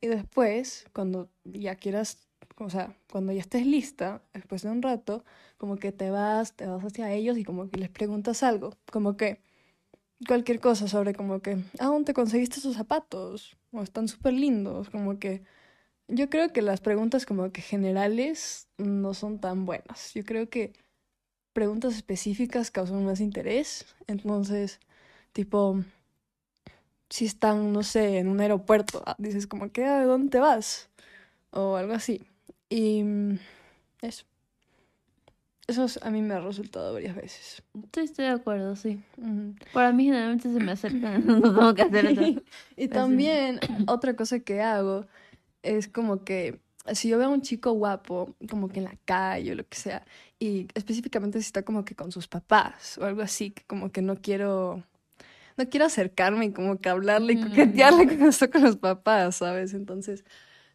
[0.00, 5.24] Y después, cuando ya quieras, o sea, cuando ya estés lista, después de un rato,
[5.56, 9.16] como que te vas, te vas hacia ellos y como que les preguntas algo, como
[9.16, 9.40] que
[10.26, 13.56] cualquier cosa sobre como que, ¿a dónde te conseguiste esos zapatos?
[13.72, 15.42] O están súper lindos, como que
[16.08, 20.12] yo creo que las preguntas como que generales no son tan buenas.
[20.14, 20.72] Yo creo que
[21.52, 23.86] preguntas específicas causan más interés.
[24.06, 24.80] Entonces,
[25.32, 25.82] tipo,
[27.10, 30.38] si están, no sé, en un aeropuerto, ah, dices como que, "Ah, ¿de dónde te
[30.40, 30.88] vas?
[31.50, 32.22] O algo así.
[32.68, 33.38] Y mm,
[34.02, 34.24] eso.
[35.66, 37.62] Eso es- a mí me ha resultado varias veces.
[37.92, 39.02] Sí, estoy de acuerdo, sí.
[39.18, 39.54] Ujú.
[39.72, 42.22] Para mí generalmente se me acercan, no tengo que hacer eso.
[42.76, 45.06] Y también otra cosa que hago
[45.62, 46.60] es como que
[46.94, 49.76] si yo veo a un chico guapo, como que en la calle o lo que
[49.76, 50.04] sea,
[50.38, 54.02] y específicamente si está como que con sus papás o algo así, que como que
[54.02, 54.84] no quiero,
[55.56, 57.42] no quiero acercarme y como que hablarle y Mm.
[57.42, 59.74] coquetearle cuando está con los papás, ¿sabes?
[59.74, 60.24] Entonces,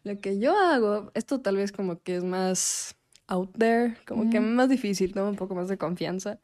[0.04, 2.96] lo que yo hago, esto tal vez como que es más
[3.28, 4.48] out there, como que Ujú.
[4.48, 6.40] más difícil, toma un poco más de confianza,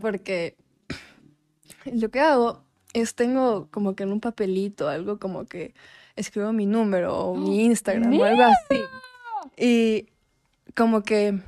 [0.00, 0.56] porque
[1.92, 5.74] lo que hago es tengo como que en un papelito algo como que
[6.16, 8.80] escribo mi número o mi Instagram o algo así.
[9.56, 10.08] Y
[10.74, 11.38] como que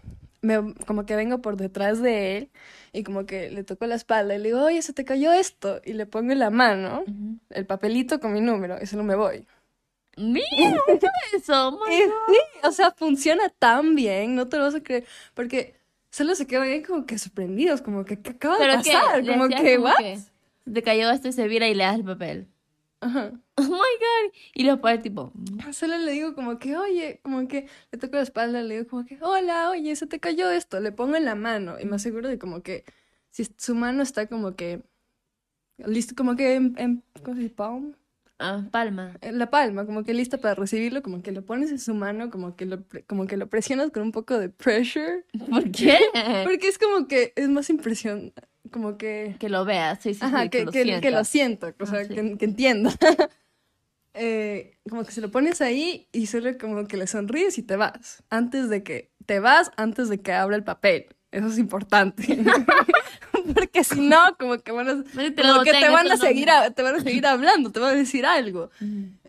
[0.43, 2.51] me, como que vengo por detrás de él
[2.93, 5.81] y como que le toco la espalda y le digo, oye, se te cayó esto.
[5.85, 7.05] Y le pongo en la mano
[7.51, 9.47] el papelito con mi número y solo me voy.
[10.17, 10.47] Mira,
[11.35, 15.05] eso, my Y sí, o sea, funciona tan bien, no te lo vas a creer,
[15.35, 15.75] porque
[16.11, 19.23] solo se quedan ahí como que sorprendidos, como que, ¿qué acaba de pasar?
[19.23, 19.97] le Como que, como ¿what?
[19.99, 20.19] que
[20.65, 22.49] se te cayó esto y se vira y le das el papel.
[23.01, 23.33] Ajá.
[23.59, 24.33] Oh my god.
[24.55, 25.33] Y los padres tipo,
[25.73, 29.05] Solo le digo como que, oye, como que le toco la espalda, le digo como
[29.07, 32.29] que, hola, oye, se te cayó esto, le pongo en la mano y me aseguro
[32.29, 32.85] de como que
[33.31, 34.83] si su mano está como que
[35.79, 37.55] listo, como que en, en ¿cómo se dice?
[37.55, 37.95] Palm,
[38.39, 39.17] ah, palma.
[39.23, 42.57] la palma, como que lista para recibirlo, como que lo pones en su mano, como
[42.57, 45.99] que lo, como que lo presionas con un poco de pressure, ¿Por qué?
[46.45, 48.33] porque es como que es más impresión,
[48.71, 51.75] como que Que lo veas, sí, sí, Ajá, sí, que, lo que, que lo sientas.
[51.75, 52.93] siento, o sea, Ah, que, que entienda.
[54.19, 57.77] Eh, como que se lo pones ahí y solo como que le sonríes y te
[57.77, 58.23] vas.
[58.31, 61.07] Antes de que te vas, antes de que abra el papel.
[61.33, 62.25] Eso es importante.
[63.55, 66.17] Porque si no, como que van a, te lo como que te boten, van a
[66.17, 68.71] seguir, a- te van a seguir hablando, te van a decir algo.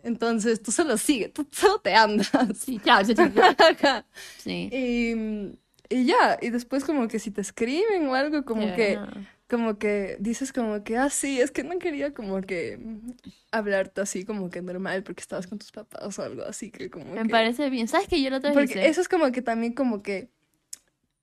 [0.03, 2.31] Entonces tú solo sigue, tú solo te andas.
[2.57, 4.03] Sí, chao, chao, chao.
[4.37, 4.69] Sí.
[4.71, 9.07] y, y ya, y después como que si te escriben o algo, como que no.
[9.49, 12.79] Como que dices como que, ah, sí, es que no quería como que
[13.51, 17.05] hablarte así como que normal porque estabas con tus papás o algo así que como
[17.13, 17.29] Me que...
[17.29, 17.87] parece bien.
[17.87, 18.87] ¿Sabes que yo vez Porque hice?
[18.87, 20.29] eso es como que también como que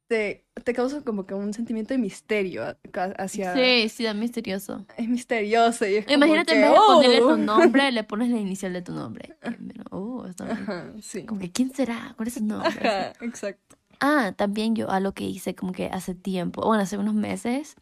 [0.09, 2.77] este, te causa como que un sentimiento de misterio a-
[3.19, 3.55] hacia...
[3.55, 4.85] Sí, sí, da misterioso.
[4.97, 7.37] Es misterioso y es como Imagínate en que, vez de ponerle tu "Oh".
[7.37, 9.37] nombre, le pones la inicial de tu nombre.
[9.91, 10.59] Oh, está bien.
[10.59, 11.25] Ajá, sí.
[11.25, 12.15] Como que, ¿quién será?
[12.17, 12.87] ¿Cuál es su nombre?
[12.89, 13.77] Ajá, exacto.
[14.01, 17.77] Ah, también yo algo que hice como que hace tiempo, bueno, hace unos meses,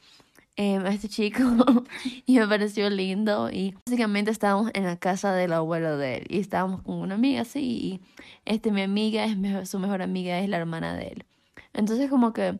[0.56, 1.42] eh, a este chico
[2.26, 3.50] y me pareció lindo.
[3.50, 7.42] Y básicamente estábamos en la casa del abuelo de él y estábamos con una amiga
[7.42, 8.00] así y
[8.44, 11.26] este mi amiga es mejor, su mejor amiga es la hermana de él.
[11.72, 12.58] Entonces como que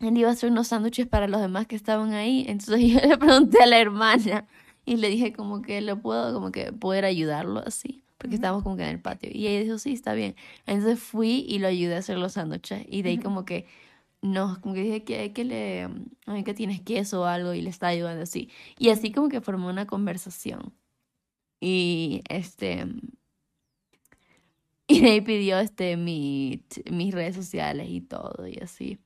[0.00, 3.16] él iba a hacer unos sándwiches para los demás que estaban ahí, entonces yo le
[3.16, 4.46] pregunté a la hermana
[4.84, 8.76] y le dije como que le puedo como que poder ayudarlo así, porque estábamos como
[8.76, 9.30] que en el patio.
[9.32, 10.34] Y ella dijo, "Sí, está bien."
[10.66, 12.84] Entonces fui y lo ayudé a hacer los sándwiches.
[12.88, 13.66] Y de ahí como que
[14.22, 15.88] no, como que dije que, que le,
[16.26, 18.50] ay, que tienes queso o algo y le está ayudando así.
[18.78, 20.72] Y así como que formó una conversación.
[21.60, 22.86] Y este,
[24.86, 28.98] y de ahí pidió este mi, mis redes sociales y todo y así.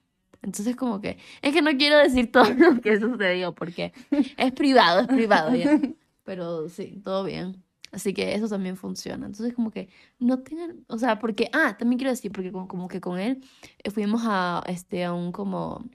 [0.42, 3.92] Entonces como que, es que no quiero decir todo lo que sucedió porque
[4.36, 5.80] es privado, es privado ya.
[6.24, 7.62] Pero sí, todo bien.
[7.96, 9.24] Así que eso también funciona.
[9.24, 12.88] Entonces como que no tengan, o sea, porque, ah, también quiero decir, porque como, como
[12.88, 13.42] que con él
[13.82, 15.88] eh, fuimos a, este, a un como,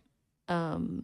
[0.48, 1.04] am,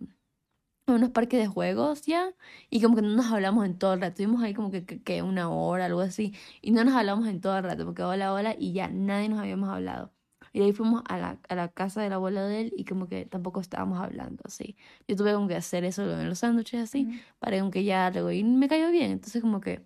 [0.88, 2.34] a unos parques de juegos ya,
[2.72, 4.14] y como que no nos hablamos en todo el rato.
[4.14, 6.34] Estuvimos ahí como que, que, que una hora, algo así,
[6.64, 9.40] y no nos hablamos en todo el rato, porque hola, hola, y ya nadie nos
[9.40, 10.12] habíamos hablado.
[10.52, 13.08] Y de ahí fuimos a la, a la casa del abuelo de él y como
[13.08, 14.76] que tampoco estábamos hablando así.
[15.08, 17.18] Yo tuve como que hacer eso luego en los sándwiches así, Ujú.
[17.38, 19.12] para que ya luego, y me cayó bien.
[19.12, 19.86] Entonces como que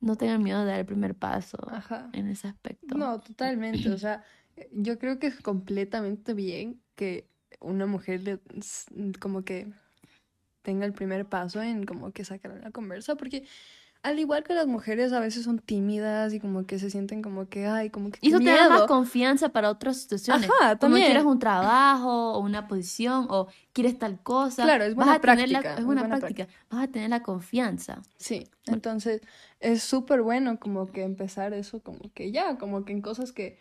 [0.00, 2.10] no tengan miedo de dar el primer paso Ajá.
[2.12, 2.96] en ese aspecto.
[2.96, 3.90] No, totalmente.
[3.90, 4.22] O sea,
[4.72, 7.28] yo creo que es completamente bien que
[7.60, 8.40] una mujer le,
[9.18, 9.72] como que
[10.62, 13.46] tenga el primer paso en como que sacar la conversa, porque
[14.06, 17.48] al igual que las mujeres a veces son tímidas y como que se sienten como
[17.48, 20.48] que, ay, como que Y eso te da más confianza para otras situaciones.
[20.48, 21.06] Ajá, Como también.
[21.06, 24.62] quieres un trabajo o una posición o quieres tal cosa.
[24.62, 26.46] Claro, es buena la- práctica, es buena buena práctica.
[26.70, 28.00] Vas a tener la confianza.
[28.16, 29.22] Sí, entonces
[29.60, 33.58] es súper bueno como que empezar eso como que ya, como que en cosas que,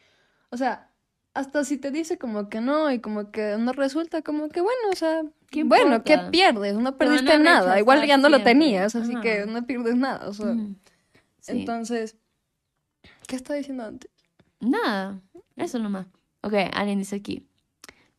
[0.52, 0.92] o sea,
[1.36, 4.80] hasta si te dice como que no y como que no resulta como que bueno,
[4.92, 5.22] o sea,
[5.52, 6.76] ¿Qué bueno, ¿qué pierdes?
[6.76, 9.22] No perdiste nada, igual ya no lo tenías, así Ajá.
[9.22, 10.76] que no pierdes nada, o sea, Mm,
[11.40, 11.52] sí.
[11.60, 12.18] entonces,
[13.28, 14.10] ¿qué estaba diciendo antes?
[14.60, 15.22] Nada,
[15.56, 16.08] eso nomás.
[16.42, 17.48] Ok, alguien dice aquí.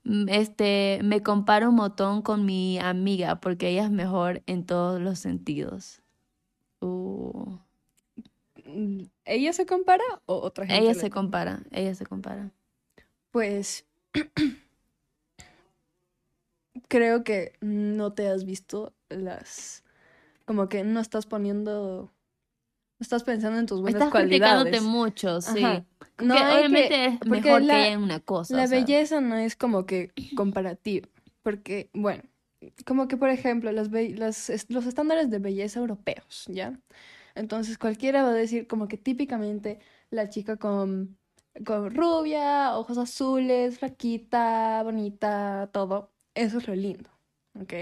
[0.04, 5.00] mm, Este, me comparo un montón con mi amiga porque ella es mejor en todos
[5.00, 6.00] los sentidos.
[6.80, 7.56] Uh,
[8.68, 12.50] Mm, ¿Ella se compara o otra gente ella se compara, ella se compara.
[13.36, 13.84] Pues
[16.88, 19.84] creo que no te has visto las,
[20.46, 22.10] como que no estás poniendo,
[22.98, 24.82] no estás pensando en tus buenas Estás cualidades.
[24.82, 25.62] mucho, sí.
[25.62, 25.84] Ajá.
[26.16, 28.56] No, que- obviamente es porque mejor la- que en una cosa.
[28.56, 28.78] La o sea.
[28.80, 31.06] belleza no es como que comparativa,
[31.42, 32.22] porque, bueno,
[32.86, 36.80] como que por ejemplo, las es- los estándares de belleza europeos, ¿ya?
[37.34, 41.18] Entonces cualquiera va a decir como que típicamente la chica con,
[41.64, 47.10] con rubia, ojos azules, flaquita, bonita, todo, eso es lo lindo,
[47.60, 47.72] ¿ok?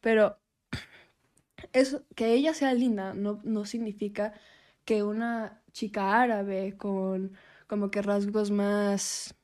[0.00, 0.38] Pero
[1.72, 4.32] eso, que ella sea linda no, no significa
[4.84, 7.32] que una chica árabe con
[7.66, 9.34] como que rasgos más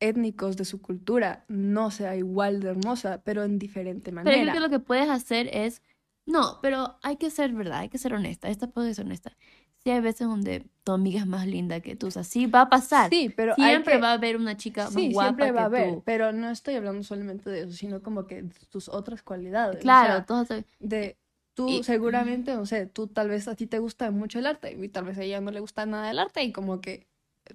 [0.00, 4.52] étnicos de su cultura no sea igual de hermosa, pero en diferente Pero manera.
[4.52, 5.82] creo que lo que puedes hacer es.
[6.26, 8.48] No, pero hay que ser verdad, hay que ser honesta.
[8.48, 9.36] Esta puede ser honesta.
[9.84, 12.06] Sí, hay veces donde tu amiga es más linda que tú.
[12.06, 13.10] O sea, sí va a pasar.
[13.10, 15.70] Sí, pero Siempre que- va a haber una chica más Sí, guapa siempre va a
[15.70, 16.02] que haber, tú.
[16.04, 19.76] pero no estoy hablando solamente de eso, sino como que tus otras cualidades.
[19.78, 20.48] o Claro, sea, todos.
[20.78, 21.16] de
[21.54, 24.72] tú Y- seguramente, no sé, tú tal vez a ti te gusta mucho el arte
[24.80, 27.06] y tal vez a ella no le gusta nada el arte y como que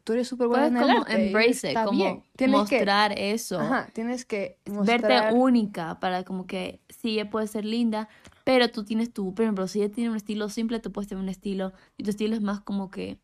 [0.04, 2.24] tú eres súper buena en el como arte embrace it, como bien.
[2.36, 3.60] Tienes que, mostrar eso.
[3.60, 8.08] ajá, tienes que Verte mostrar, única para como que sí, ella puede ser linda,
[8.44, 11.22] pero tú tienes tu, por ejemplo, si ella tiene un estilo simple, tú puedes tener
[11.24, 13.20] un estilo, y tu estilo es más como que,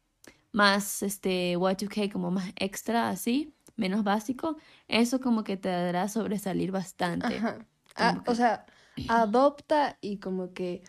[0.51, 4.57] más, este, Y2K, como más extra, así, menos básico,
[4.87, 7.37] eso como que te dará a sobresalir bastante.
[7.37, 8.65] ajá, ah, que- o sea,
[9.07, 10.83] adopta y como que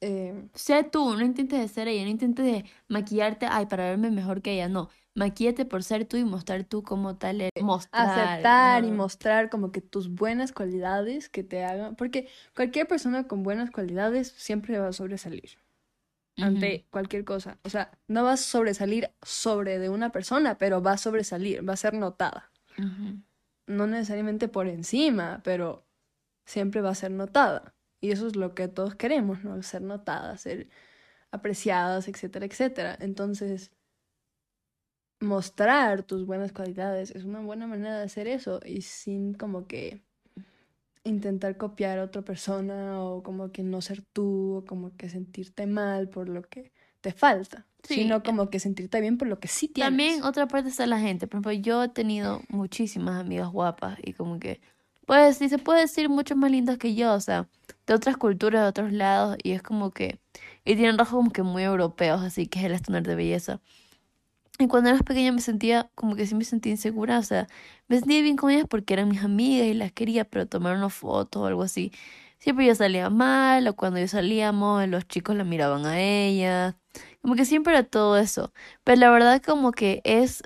[0.00, 4.10] eh, Sé tú, no intentes de ser ella, no intentes de maquillarte, ay, para verme
[4.10, 4.90] mejor que ella, no.
[5.14, 7.62] Maquíllate por ser tú y mostrar tú como tal eres.
[7.62, 8.08] Mostrar.
[8.08, 13.42] aceptar y mostrar como que tus buenas cualidades que te hagan, porque cualquier persona con
[13.42, 15.58] buenas cualidades siempre va a sobresalir
[16.36, 17.58] ante cualquier cosa.
[17.62, 21.74] O sea, no vas a sobresalir sobre de una persona, pero va a sobresalir, va
[21.74, 22.50] a ser notada.
[23.66, 25.86] No necesariamente por encima, pero
[26.44, 27.74] siempre va a ser notada.
[28.04, 29.62] Y eso es lo que todos queremos, ¿no?
[29.62, 30.68] Ser notadas, ser
[31.30, 32.98] apreciadas, etcétera, etcétera.
[33.00, 33.70] Entonces,
[35.20, 37.12] mostrar tus buenas cualidades.
[37.12, 40.02] Es una buena manera de hacer eso y sin como que
[41.02, 45.66] intentar copiar a otra persona o como que no ser tú o como que sentirte
[45.66, 47.94] mal por lo que te falta, Sí.
[47.96, 49.90] sino como que sentirte bien por lo que sí tienes.
[49.90, 51.26] También otra parte está la gente.
[51.26, 54.60] Por ejemplo, yo he tenido muchísimas amigas guapas y como que,
[55.06, 57.48] pues, sí se puede decir mucho más lindas que yo, o sea,
[57.86, 60.18] de otras culturas, de otros lados, y es como que,
[60.64, 63.60] y tienen rasgos como que muy europeos, así que es el estándar de belleza.
[64.58, 67.48] Y cuando era pequeña me sentía como que sí me sentía insegura, o sea,
[67.88, 70.90] me sentía bien con ellas porque eran mis amigas y las quería, pero tomar una
[70.90, 71.92] foto o algo así.
[72.38, 76.76] Siempre yo salía mal, o cuando yo salíamos, los chicos la miraban a ellas.
[77.22, 78.52] Como que siempre era todo eso.
[78.84, 80.42] Pero la verdad como que es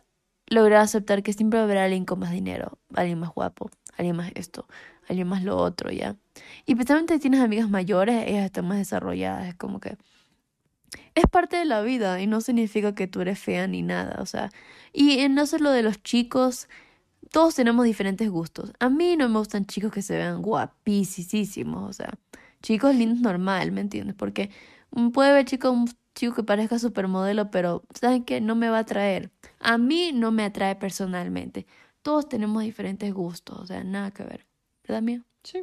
[0.48, 4.66] lograr aceptar que siempre haber alguien con más dinero, alguien más guapo, alguien más esto,
[5.08, 6.16] alguien más lo otro, ¿ya?
[6.64, 9.96] Y especialmente si tienes amigas mayores, ellas están más desarrolladas, es como que
[11.14, 14.26] es parte de la vida y no significa que tú eres fea ni nada, o
[14.26, 14.50] sea,
[14.92, 16.68] y en no ser lo de los chicos,
[17.30, 18.72] todos tenemos diferentes gustos.
[18.78, 22.10] A mí no me gustan chicos que se vean guapísimos, o sea,
[22.62, 24.16] chicos lindos normal, ¿me entiendes?
[24.16, 24.50] Porque
[25.12, 28.40] puede haber chico, un chico que parezca supermodelo, pero ¿saben qué?
[28.40, 29.30] No me va a atraer.
[29.60, 31.66] A mí no me atrae personalmente.
[32.08, 34.46] Todos tenemos diferentes gustos, o sea, nada que ver.
[34.82, 35.22] ¿Verdad, mía?
[35.44, 35.62] Sí.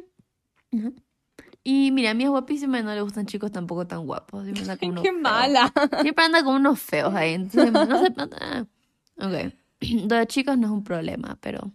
[1.64, 4.44] Y mira, a mí es guapísima y no le gustan chicos tampoco tan guapos.
[4.44, 5.22] Siempre anda con unos Qué feos.
[5.22, 5.72] mala.
[6.02, 7.34] Siempre anda con unos feos ahí.
[7.34, 8.12] Entonces, no se...
[9.48, 9.54] Ok.
[10.08, 11.72] Lo de chicos no es un problema, pero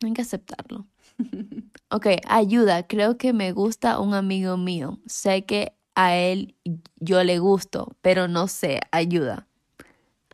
[0.00, 0.86] hay que aceptarlo.
[1.90, 2.86] Ok, ayuda.
[2.86, 5.00] Creo que me gusta un amigo mío.
[5.06, 6.54] Sé que a él
[7.00, 8.78] yo le gusto, pero no sé.
[8.92, 9.48] Ayuda.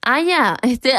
[0.03, 0.59] Ah, ya.
[0.61, 0.93] Este...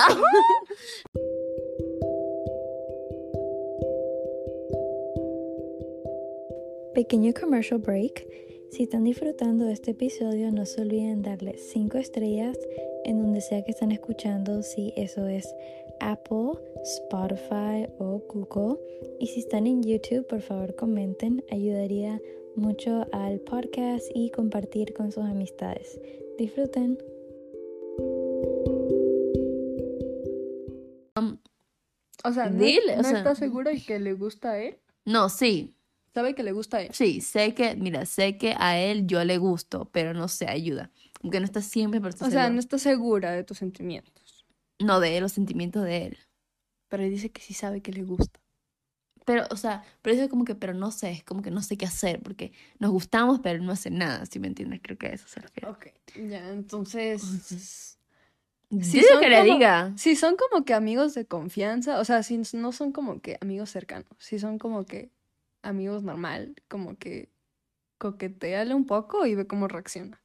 [6.96, 8.26] Pequeño commercial break.
[8.72, 12.58] Si están disfrutando de este episodio, no se olviden darle 5 estrellas
[13.04, 15.54] en donde sea que están escuchando, si eso es
[16.00, 16.54] Apple,
[16.84, 18.80] Spotify o Google.
[19.20, 22.22] Y si están en YouTube, por favor comenten, ayudaría
[22.56, 26.00] mucho al podcast y compartir con sus amistades.
[26.38, 26.98] Disfruten.
[32.24, 34.78] O sea, no, Dile, o no sea- está seguro y que le gusta a él.
[35.06, 35.76] No, sí.
[36.16, 36.90] Sabe que le gusta a él.
[36.94, 40.90] Sí, sé que, mira, sé que a él yo le gusto, pero no sé, ayuda.
[41.22, 42.54] Aunque no está siempre, pero está O sea, seguro.
[42.54, 44.46] no está segura de tus sentimientos.
[44.80, 46.18] No de los sentimientos de él.
[46.88, 48.40] Pero él dice que sí sabe que le gusta.
[49.26, 51.62] Pero, o sea, pero eso es como que, pero no sé, es como que no
[51.62, 54.80] sé qué hacer, porque nos gustamos, pero él no hace nada, si me entiendes?
[54.84, 55.68] Creo que a eso se refiere.
[55.70, 55.88] Ok.
[56.30, 57.98] Ya, entonces.
[58.82, 59.94] Sí, son que le como- diga.
[59.98, 63.70] Si son como que amigos de confianza, o sea, si no son como que amigos
[63.70, 65.10] cercanos, si son como que
[65.66, 67.30] amigos normal, como que
[67.98, 70.22] coqueteale un poco y ve cómo reacciona.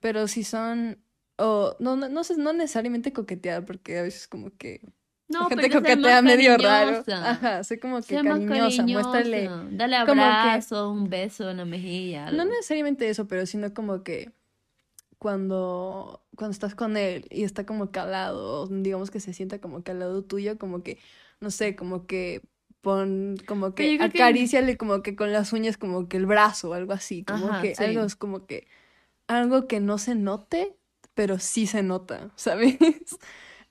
[0.00, 0.98] Pero si son,
[1.38, 4.80] o no, no, no sé, no necesariamente coquetear, porque a veces como que
[5.28, 7.04] No, la gente pero coquetea medio raro.
[7.08, 9.48] Ajá, sé como que cariñosa, muéstrale.
[9.70, 12.30] Dale como que- abrazo, un beso en la mejilla.
[12.30, 14.32] No necesariamente eso, pero sino como que
[15.18, 19.32] cuando, cuando estás con él y está como que al lado, o digamos que se
[19.32, 20.98] sienta como que al lado tuyo, como que,
[21.40, 22.42] no sé, como que
[22.84, 26.94] pon, como que acaríciale como que con las uñas como que el brazo o algo
[26.94, 27.84] así, como Ajá, que sí.
[27.84, 28.68] algo es como que,
[29.28, 30.76] algo que no se note,
[31.14, 32.78] pero sí se nota, ¿sabes?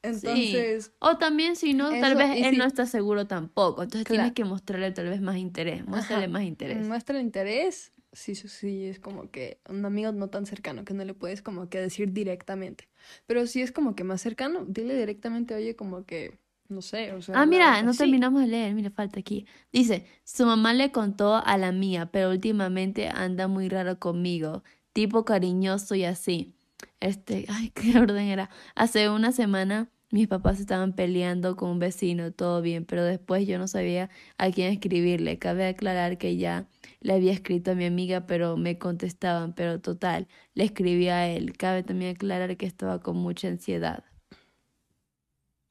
[0.03, 3.83] Entonces, O también si no, tal vez él si- no está seguro tampoco.
[3.83, 4.09] Entonces Claro.
[4.09, 5.85] tienes que mostrarle tal vez más interés.
[5.85, 6.87] Muéstrale más interés.
[6.87, 11.03] muestra interés, sí, sí, sí, es como que un amigo no tan cercano que no
[11.05, 12.89] le puedes como que decir directamente.
[13.27, 16.39] Pero si es como que más cercano, dile directamente, oye, como que,
[16.73, 19.45] no sé, o sea, Ah, mira, no terminamos de leer, mira, falta aquí.
[19.71, 25.25] Dice, su mamá le contó a la mía, pero últimamente anda muy raro conmigo, tipo
[25.25, 26.55] cariñoso y así.
[26.99, 28.49] Este, ay, qué orden era.
[28.75, 33.57] Hace una semana mis papás estaban peleando con un vecino, todo bien, pero después yo
[33.57, 35.39] no sabía a quién escribirle.
[35.39, 36.67] Cabe aclarar que ya
[37.01, 41.57] le había escrito a mi amiga, pero me contestaban, pero total, le escribí a él.
[41.57, 44.03] Cabe también aclarar que estaba con mucha ansiedad.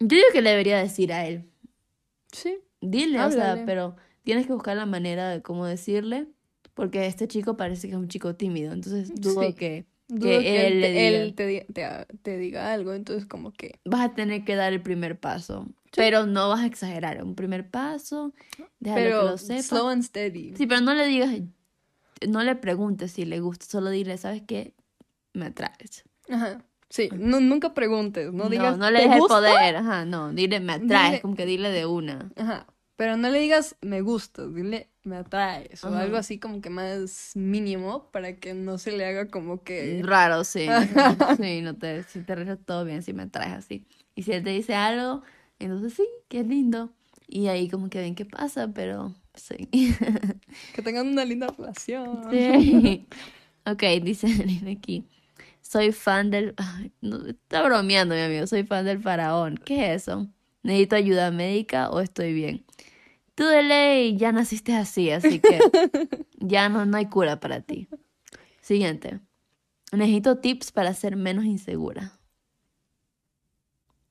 [0.02, 1.44] Yo digo que le debería decir a él.
[2.32, 3.66] Sí, Dile, o sea, Háblale.
[3.66, 6.26] pero tienes que buscar la manera de cómo decirle,
[6.74, 9.54] porque este chico parece que es un chico tímido, entonces dudo Sí.
[9.54, 11.22] que Que que él él, te, diga.
[11.22, 14.72] él te, di- te- te diga algo, entonces como que, vas a tener que dar
[14.72, 18.34] el primer paso, pero no vas a exagerar, un primer paso,
[18.80, 19.62] déjalo que pero lo sepa.
[19.62, 20.54] slow and steady.
[20.56, 21.30] Sí, pero no le digas,
[22.28, 24.74] no le preguntes si le gusta, solo dile, ¿sabes qué?
[25.34, 26.04] Me atraes.
[26.28, 29.36] Ajá, sí, no, nunca preguntes, no digas, no le "¿Te dejes el gusta?".
[29.36, 32.30] poder, ajá, no, dile, me atraes, Dile- como que dile de una.
[32.36, 32.66] Ajá,
[32.96, 36.02] Pero no le digas me gusta, dile me atraes o Ajá.
[36.02, 40.00] algo así como que más mínimo para que no se le haga como que...
[40.04, 40.66] Raro, sí.
[41.36, 43.84] Sí, no te, si te regresa todo bien, si me traes así.
[44.14, 45.22] Y si él te dice algo,
[45.58, 46.92] entonces sí, qué lindo.
[47.26, 49.68] Y ahí como que ven qué pasa, pero sí.
[50.72, 52.22] Que tengan una linda relación.
[52.30, 53.06] Sí.
[53.66, 55.04] Ok, dice dice aquí.
[55.72, 56.52] Soy fan del...
[56.58, 58.46] Ay, no, está bromeando, mi amigo.
[58.46, 59.56] Soy fan del faraón.
[59.56, 60.28] ¿Qué es eso?
[60.62, 62.66] ¿Necesito ayuda médica o estoy bien?
[63.34, 65.58] Tú de ley ya naciste así, así que
[66.40, 67.88] ya no, no hay cura para ti.
[68.60, 69.20] Siguiente.
[69.92, 72.12] Necesito tips para ser menos insegura.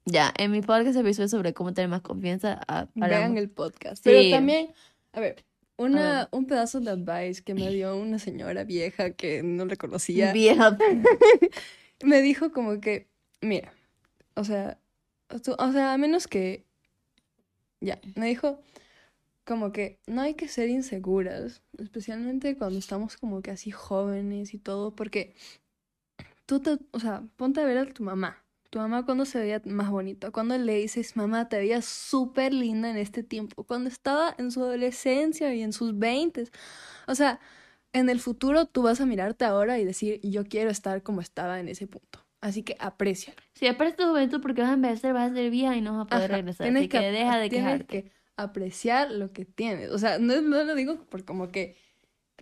[0.06, 2.60] Ya, en mi podcast episodio sobre cómo tener más confianza.
[2.68, 3.98] ah, Vean hablamos- el podcast.
[3.98, 4.10] Sí.
[4.10, 4.74] Pero también,
[5.14, 5.46] a ver,
[5.82, 10.32] una, un pedazo de advice que me dio una señora vieja que no le conocía.
[10.34, 10.78] Vieja.
[12.04, 13.08] me dijo como que,
[13.42, 13.74] mira,
[14.36, 14.80] o sea,
[15.44, 16.66] tú- o sea, a menos que,
[17.80, 18.62] ya, me dijo
[19.46, 24.60] como que no hay que ser inseguras, especialmente cuando estamos como que así jóvenes y
[24.60, 25.36] todo, porque
[26.46, 28.41] tú te, o sea, ponte a ver a tu mamá.
[28.72, 32.90] Tu mamá cuando se veía más bonita, cuando le dices, mamá, te veías súper linda
[32.90, 36.52] en este tiempo, cuando estaba en su adolescencia y en sus veintes.
[37.06, 37.40] O sea,
[37.92, 41.60] en el futuro tú vas a mirarte ahora y decir, yo quiero estar como estaba
[41.60, 42.26] en ese punto.
[42.40, 43.34] Así que aprecia.
[43.54, 46.06] Si aparece tu juventud porque vas a envejecer, vas a ser vieja y no vas
[46.06, 46.68] a poder regresar.
[46.68, 48.04] Así que, deja de tienes quejarte.
[48.04, 49.92] que apreciar lo que tienes.
[49.92, 51.76] O sea, no, no lo digo por como que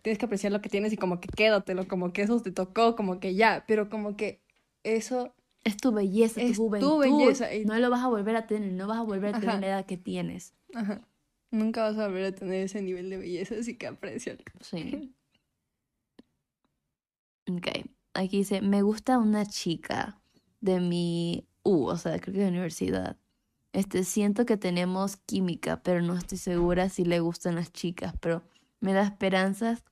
[0.04, 2.96] tienes que apreciar lo que tienes y como que quédatelo, como que eso te tocó,
[2.96, 4.42] como que ya, pero como que
[4.84, 5.36] eso,
[5.70, 6.99] Es tu belleza, Es tu tu juventud.
[6.99, 9.49] belleza y- No lo vas a volver a tener, no vas a volver a tener
[9.49, 9.59] Ajá.
[9.61, 10.53] la edad que tienes.
[10.74, 11.01] ajá,
[11.51, 14.39] nunca vas a volver a tener ese nivel de belleza, así que aprecialo.
[14.61, 15.13] Sí.
[17.51, 17.67] Ok.
[18.13, 20.20] Aquí dice, me gusta una chica
[20.61, 23.17] de mi U, o sea, creo que de universidad.
[23.72, 28.43] Este, siento que tenemos química, pero no estoy segura si le gustan las chicas, pero
[28.80, 29.84] me da esperanzas.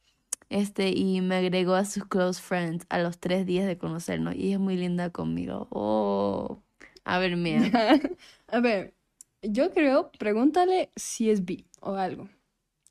[0.50, 4.54] Este, y me agregó a sus close friends a los tres días de conocernos y
[4.54, 5.68] es muy linda conmigo.
[5.72, 6.62] Oh,
[7.04, 7.64] a ver, mira.
[8.50, 8.93] A ver,
[9.41, 12.30] yo creo, pregúntale si es bi o algo.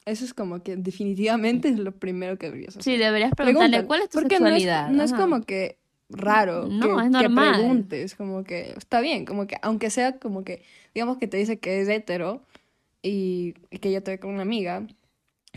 [0.04, 2.82] Eso es como que definitivamente es lo primero que deberías hacer.
[2.82, 4.90] Sí, deberías preguntarle Pregúntale, cuál es tu porque no es- sexualidad.
[4.90, 5.78] No es, como que
[6.10, 7.54] raro No, que, es que normal.
[7.56, 10.62] preguntes, como que está bien, como que aunque sea como que,
[10.94, 12.42] digamos que te dice que es hetero
[13.02, 14.86] y, y que ella te ve con una amiga,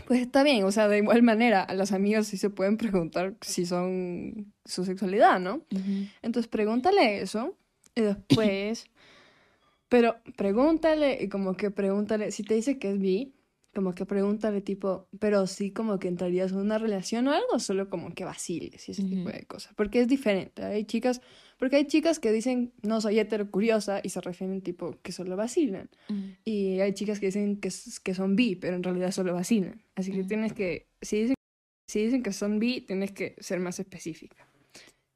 [0.06, 3.36] pues está bien, o sea, de igual manera a las amigas sí se pueden preguntar
[3.40, 5.62] si son su sexualidad, ¿no?
[6.22, 7.56] Entonces pregúntale eso
[7.94, 8.86] y después,
[9.88, 13.34] pero pregúntale y como que pregúntale, si te dice que es bi,
[13.74, 17.88] como que pregúntale tipo, pero sí como que entrarías en una relación o algo, solo
[17.88, 21.20] como que vaciles y ese tipo de cosas, porque es diferente, hay chicas,
[21.60, 25.36] porque hay chicas que dicen no soy hetero curiosa y se refieren tipo que solo
[25.36, 25.90] vacilan,
[26.42, 27.70] y hay chicas que dicen que,
[28.02, 31.34] que son bi, pero en realidad solo vacilan, así que tienes que, si dicen,
[31.86, 34.48] si dicen que son bi, tienes que ser más específica.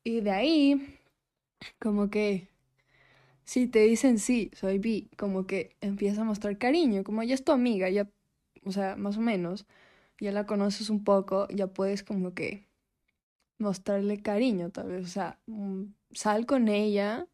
[0.05, 0.99] Y de ahí,
[1.79, 2.49] como que,
[3.45, 7.43] si te dicen sí, soy bi, como que empieza a mostrar cariño, como ya es
[7.43, 8.11] tu amiga, ya,
[8.65, 9.67] o sea, más o menos,
[10.21, 12.67] ya la conoces un poco, ya puedes como que
[13.59, 17.27] mostrarle cariño, tal vez, o sea, mm, sal con ella,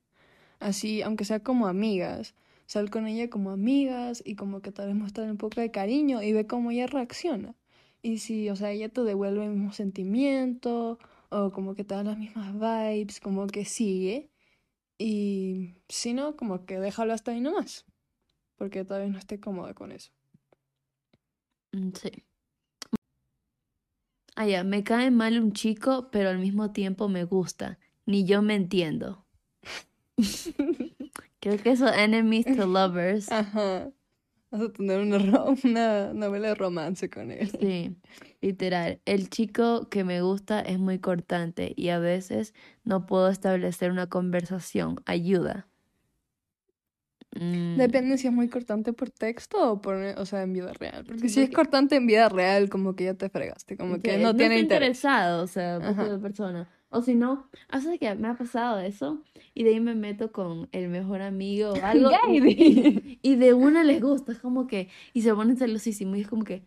[0.60, 2.34] así, aunque sea como amigas,
[2.66, 6.22] sal con ella como amigas y como que tal vez mostrarle un poco de cariño
[6.22, 7.54] y ve cómo ella reacciona.
[8.02, 10.98] Y si, o sea, ella te devuelve el mismo sentimiento
[11.30, 14.30] o como que te da las mismas vibes, como que sigue.
[14.98, 17.86] Y si no, como que déjalo hasta ahí nomás.
[18.56, 20.12] Porque todavía no esté cómoda con eso.
[21.74, 22.10] Mm, Sí.
[24.36, 27.78] Ah, ya, me cae mal un chico, pero al mismo tiempo me gusta.
[28.06, 29.26] Ni yo me entiendo.
[31.40, 33.30] Creo que eso, enemies to lovers.
[33.30, 33.90] Ajá.
[34.50, 37.48] Vas a tener una, una novela de romance con él.
[37.60, 37.96] Sí,
[38.40, 39.00] literal.
[39.04, 42.52] El chico que me gusta es muy cortante y a veces
[42.82, 45.00] no puedo establecer una conversación.
[45.06, 45.69] Ayuda.
[47.36, 51.04] Mm, Depende si es muy cortante por texto o por, o sea, en vida real.
[51.04, 54.16] Porque Sí, si es cortante en vida real, como que ya te fregaste, como que
[54.16, 54.88] Sí, no tiene está interés.
[54.88, 56.68] interesado, o sea, de persona.
[56.90, 59.22] O si no, hace que me ha pasado eso
[59.54, 63.84] y de ahí me meto con el mejor amigo o algo y- y de una
[63.84, 66.66] les gusta, es como que, y se ponen celosísimos y es como que,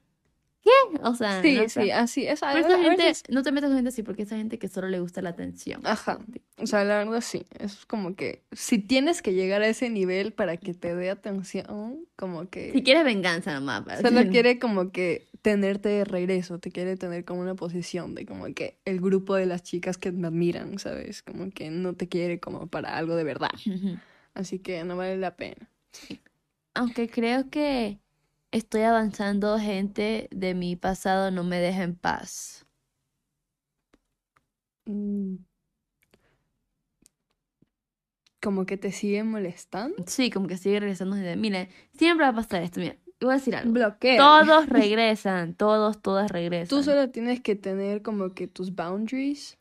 [0.63, 0.71] ¿qué?
[1.03, 2.39] O sea, Sí, no sí, así es.
[2.39, 4.87] Pero esa gente, veces- no te metas con gente así porque esa gente que solo
[4.87, 5.81] le gusta la atención.
[5.85, 6.19] Ajá.
[6.57, 7.45] O sea, la verdad sí.
[7.59, 12.05] Es como que si tienes que llegar a ese nivel para que te dé atención,
[12.15, 13.83] como que Si quieres venganza nomás.
[13.83, 18.25] para solo quiere como que tenerte de regreso, te quiere tener como una posición de
[18.25, 21.21] como que el grupo de las chicas que me admiran, ¿sabes?
[21.23, 23.49] Como que no te quiere como para algo de verdad.
[24.35, 25.69] Así que no vale la pena.
[26.75, 27.99] Aunque creo que
[28.53, 32.67] Estoy avanzando, gente de mi pasado no me deja en paz.
[34.85, 35.37] Mm.
[38.39, 39.95] Como que te sigue molestando.
[40.05, 43.55] Sí, como que sigue regresando mira, siempre va a pasar esto, mira, voy a decir
[43.55, 43.73] algo.
[43.73, 44.17] Bloquea.
[44.17, 46.67] Todos regresan, todos, todas regresan.
[46.67, 49.57] Tú solo tienes que tener como que tus boundaries.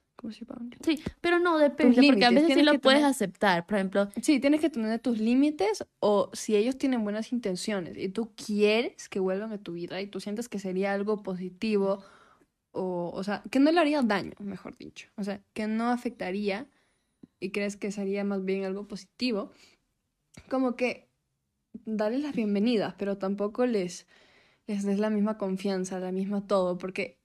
[0.85, 3.67] Sí, pero no, depende, porque a veces sí lo puedes tener- aceptar.
[3.67, 8.09] Por ejemplo, Sí, tienes que tener tus límites o si ellos tienen buenas intenciones y
[8.09, 12.03] tú quieres que vuelvan a tu vida y tú sientes que sería algo positivo
[12.71, 15.09] o, o sea, que no le haría daño, mejor dicho.
[15.17, 16.67] O sea, que no afectaría
[17.41, 19.53] y crees que sería más bien algo positivo,
[20.49, 21.09] como que
[21.85, 24.07] darles las bienvenidas, pero tampoco les,
[24.67, 27.19] les des la misma confianza, la misma todo, porque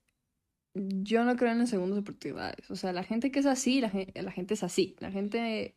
[1.00, 2.70] yo no creo en las segundas oportunidades.
[2.72, 4.96] O sea, la gente que es así, la gente, la gente es así.
[5.00, 5.76] La gente,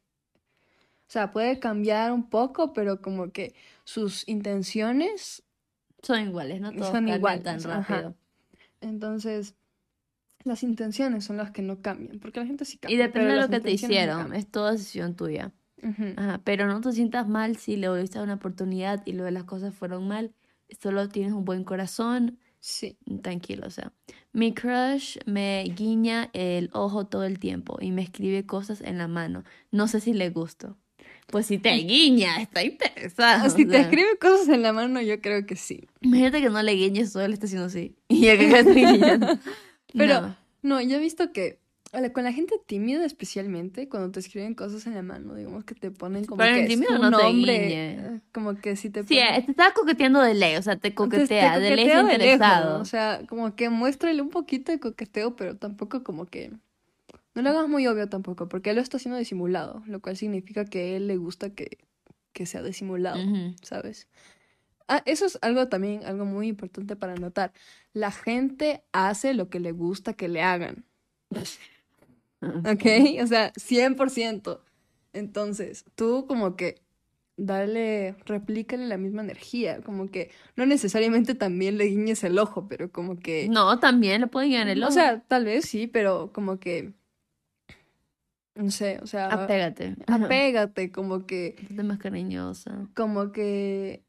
[1.08, 5.42] o sea, puede cambiar un poco, pero como que sus intenciones,
[6.02, 7.80] son iguales, no todos Son iguales, tan ajá.
[7.80, 8.14] rápido.
[8.80, 9.54] entonces,
[10.44, 12.94] las intenciones son las que no cambian, porque la gente sí cambia.
[12.94, 14.40] Y depende de lo que te no hicieron, cambian.
[14.40, 15.52] es toda decisión tuya.
[15.82, 16.14] Ujú.
[16.16, 19.44] Ajá, pero no te sientas mal si le volviste a una oportunidad y luego las
[19.44, 20.32] cosas fueron mal.
[20.80, 22.96] Solo tienes un buen corazón, Sí.
[23.22, 23.92] tranquilo, o sea.
[24.32, 29.08] Mi crush me guiña el ojo todo el tiempo y me escribe cosas en la
[29.08, 29.44] mano.
[29.72, 30.76] No sé si le gusto.
[31.26, 33.48] Pues si te guiña, está interesado.
[33.50, 35.86] Si o te escribe cosas en la mano, yo creo que sí.
[36.00, 37.94] Imagínate que no le guiñes, solo le está haciendo así.
[38.08, 39.38] Y acá que estoy guiñando.
[39.94, 40.36] Pero- No.
[40.62, 41.59] No, yo he visto que
[42.12, 45.90] con la gente tímida especialmente, cuando te escriben cosas en la mano, digamos que te
[45.90, 49.02] ponen como Pero el que es tímido tu no nombre, eh, como que si te
[49.02, 51.76] Sí, ponen- eh, te estaba coqueteando de ley, o sea, te Entonces, te coquetea, de
[51.76, 52.80] ley es de lejos, interesado.
[52.80, 56.52] O sea, como que muéstrale un poquito de coqueteo, pero tampoco como que...
[57.34, 60.64] No lo hagas muy obvio tampoco, porque él lo está haciendo disimulado, lo cual significa
[60.64, 61.78] que a él le gusta que,
[62.32, 63.18] que sea disimulado.
[63.62, 64.08] ¿sabes?
[64.88, 67.52] Ah, eso es algo también, algo muy importante para notar.
[67.92, 70.84] La gente hace lo que le gusta que le hagan.
[72.42, 72.84] ¿Ok?
[73.22, 74.60] O sea, 100%.
[75.12, 76.82] Entonces, tú como que
[77.36, 82.92] darle, replícale la misma energía, como que no necesariamente también le guiñes el ojo, pero
[82.92, 83.48] como que...
[83.48, 84.94] No, también le pueden guiar el O ojo.
[84.94, 86.94] sea, tal vez sí, pero como que...
[88.54, 89.96] No sé, o sea, apégate.
[90.06, 92.88] apégate, como que, Ponte más cariñosa.
[92.94, 94.04] como que,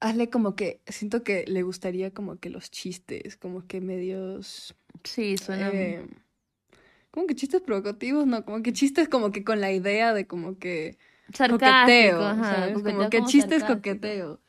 [0.00, 4.74] hazle como que, siento que le gustaría como que los chistes, como que medios...
[5.04, 5.70] Sí, suena.
[5.72, 6.06] eh,
[7.18, 10.58] como que chistes provocativos, no, como que chistes como que con la idea de como
[10.58, 10.98] que
[11.32, 12.72] sarcástico, coqueteo, ajá, ¿sabes?
[12.72, 13.76] coqueteo Como que como chistes sarcástico.
[13.76, 14.40] coqueteo.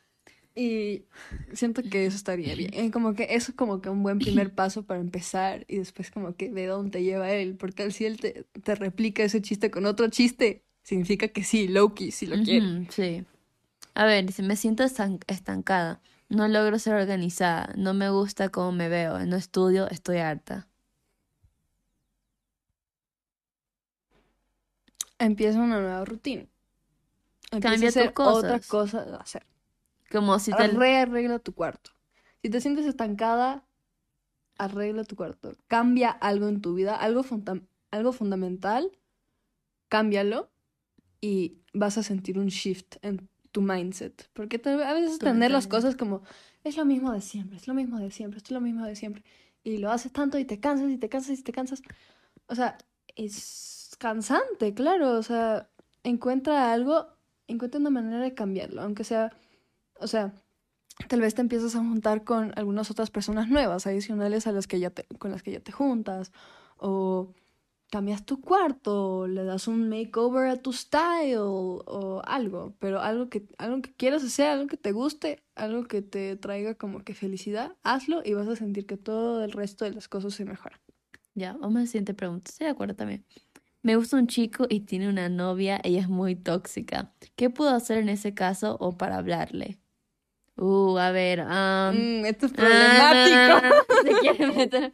[0.55, 1.05] Y
[1.53, 2.91] siento que eso estaría bien.
[2.91, 6.35] Como que eso es como que un buen primer paso para empezar y después como
[6.35, 9.85] que ve dónde te lleva él, porque si él te, te replica ese chiste con
[9.85, 12.71] otro chiste, significa que sí, Loki, sí lo quiere.
[12.71, 13.25] Ujú, sí.
[13.95, 16.01] A ver, dice, me siento estan- estancada.
[16.29, 17.73] No logro ser organizada.
[17.77, 19.19] No me gusta cómo me veo.
[19.25, 20.67] No estudio, estoy harta.
[25.19, 26.47] Empieza una nueva rutina.
[27.51, 28.67] Empieza Cambia a hacer cosas.
[28.67, 29.45] cosa de hacer.
[30.11, 30.67] Como si te...
[30.67, 31.91] Rearregla tu cuarto.
[32.41, 33.65] Si te sientes estancada,
[34.57, 35.55] arregla tu cuarto.
[35.67, 37.61] Cambia algo en tu vida, algo, funda-
[37.91, 38.91] algo fundamental,
[39.87, 40.49] cámbialo
[41.21, 44.29] y vas a sentir un shift en tu mindset.
[44.33, 46.23] Porque tal- a veces Tu tener las cosas como,
[46.63, 49.23] es lo mismo de siempre, es lo mismo de siempre, es lo mismo de siempre.
[49.63, 51.81] Y lo haces tanto y te cansas y te cansas y te cansas.
[52.47, 52.77] O sea,
[53.15, 55.11] es cansante, claro.
[55.11, 55.69] O sea,
[56.03, 57.07] encuentra algo,
[57.47, 59.31] encuentra una manera de cambiarlo, aunque sea,
[59.99, 60.33] o sea,
[61.07, 64.79] tal vez te empiezas a juntar con algunas otras personas nuevas, adicionales a las que
[64.79, 66.31] ya te, con las que ya te juntas,
[66.77, 67.33] o
[67.91, 73.47] cambias tu cuarto, le das un makeover a tu style, o algo, pero algo que,
[73.57, 77.75] algo que quieras hacer, algo que te guste, algo que te traiga como que felicidad,
[77.83, 80.79] hazlo y vas a sentir que todo el resto de las cosas se mejoran.
[81.35, 82.49] Ya, vamos a la siguiente pregunta.
[82.49, 83.25] Estoy de acuerdo también.
[83.81, 85.79] Me gusta un chico y tiene una novia.
[85.83, 87.13] Ella es muy tóxica.
[87.35, 89.79] ¿Qué puedo hacer en ese caso o para hablarle?
[90.57, 91.45] Uh, a ver.
[91.45, 93.85] Mm, esto es problemático.
[94.03, 94.93] se quiere meter.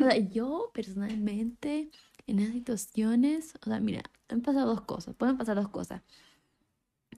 [0.00, 1.90] O sea, yo personalmente,
[2.26, 6.02] en esas situaciones, o sea, mira, han pasado dos cosas, pueden pasar dos cosas.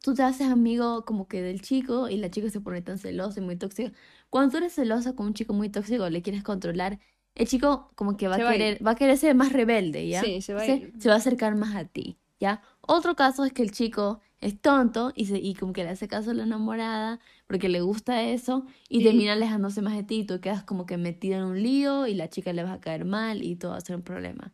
[0.03, 3.41] Tú te haces amigo como que del chico y la chica se pone tan celosa
[3.41, 3.93] y muy tóxica.
[4.31, 7.01] Cuando tú eres celosa con un chico muy tóxico, le quieres controlar,
[7.39, 10.07] el chico como que va a va a querer, va a querer ser más rebelde,
[10.09, 10.23] ¿ya?
[10.23, 10.93] Sí, se va a ir.
[10.99, 12.61] se va a acercar más a ti, ¿ya?
[12.81, 16.07] Otro caso es que el chico es tonto y, se, y como que le hace
[16.09, 20.21] caso a la enamorada porque le gusta eso y Y- termina alejándose más de ti
[20.21, 22.81] y tú quedas como que metido en un lío y la chica le va a
[22.81, 24.53] caer mal y todo va a ser un problema.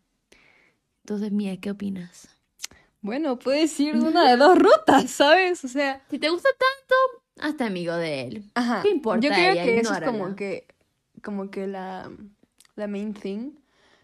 [1.03, 2.29] Entonces, Mía, ¿qué opinas?
[3.03, 5.63] Bueno, puedes ir de una de dos rutas, ¿sabes?
[5.65, 6.95] O sea, Si te gusta tanto,
[7.47, 8.51] Hazte amigo de él.
[8.55, 8.81] Ajá.
[8.83, 9.65] ¿Qué importa Yo creo ella?
[9.65, 10.67] que eso es como que,
[11.23, 12.11] como que la,
[12.77, 13.53] la main thing.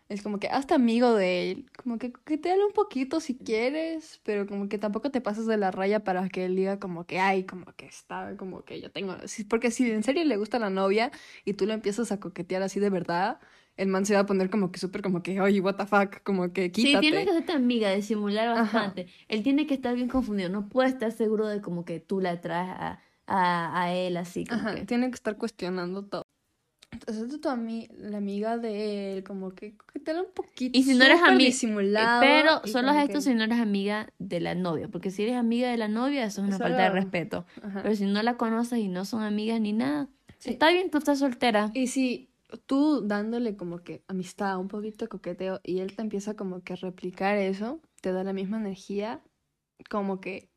[0.09, 1.71] Es como que hazte amigo de él.
[1.83, 5.71] Como que coqueteale un poquito si quieres, pero como que tampoco te pases de la
[5.71, 9.17] raya para que él diga como que, ay, como que está, como que yo tengo...
[9.29, 11.13] sí, Porque si en serio le gusta la novia
[11.45, 13.41] y tú lo empiezas a coquetear así de verdad,
[13.77, 16.23] el man se va a poner como que súper como que, oye, what the fuck,
[16.25, 16.99] como que Sí, quítate.
[16.99, 18.95] tienes que hacerte amiga, disimular Ajá.
[18.95, 19.09] bastante.
[19.29, 22.41] Él tiene que estar bien confundido, no puede estar seguro de como que tú la
[22.41, 24.87] traes a, a, a él así como Ajá, que...
[24.87, 26.25] tiene que estar cuestionando todo.
[26.93, 30.77] Entonces tú a mí, la amiga de él, como que coqueteale un poquito.
[30.79, 34.13] Y si no eres ami- disimulado, Pero como es esto que- si no eres amiga
[34.19, 36.89] de la novia, porque si eres amiga de la novia, eso es una falta de
[36.89, 37.47] Solo- respeto.
[37.63, 37.83] Ajá.
[37.83, 40.51] Pero si no la conoces y no son amigas ni nada, Sí.
[40.51, 41.71] está bien, tú estás soltera.
[41.75, 42.29] Y si
[42.67, 46.73] tú dándole como que amistad, un poquito de coqueteo, y él te empieza como que
[46.73, 49.21] a replicar eso, te da la misma energía,
[49.89, 50.49] como que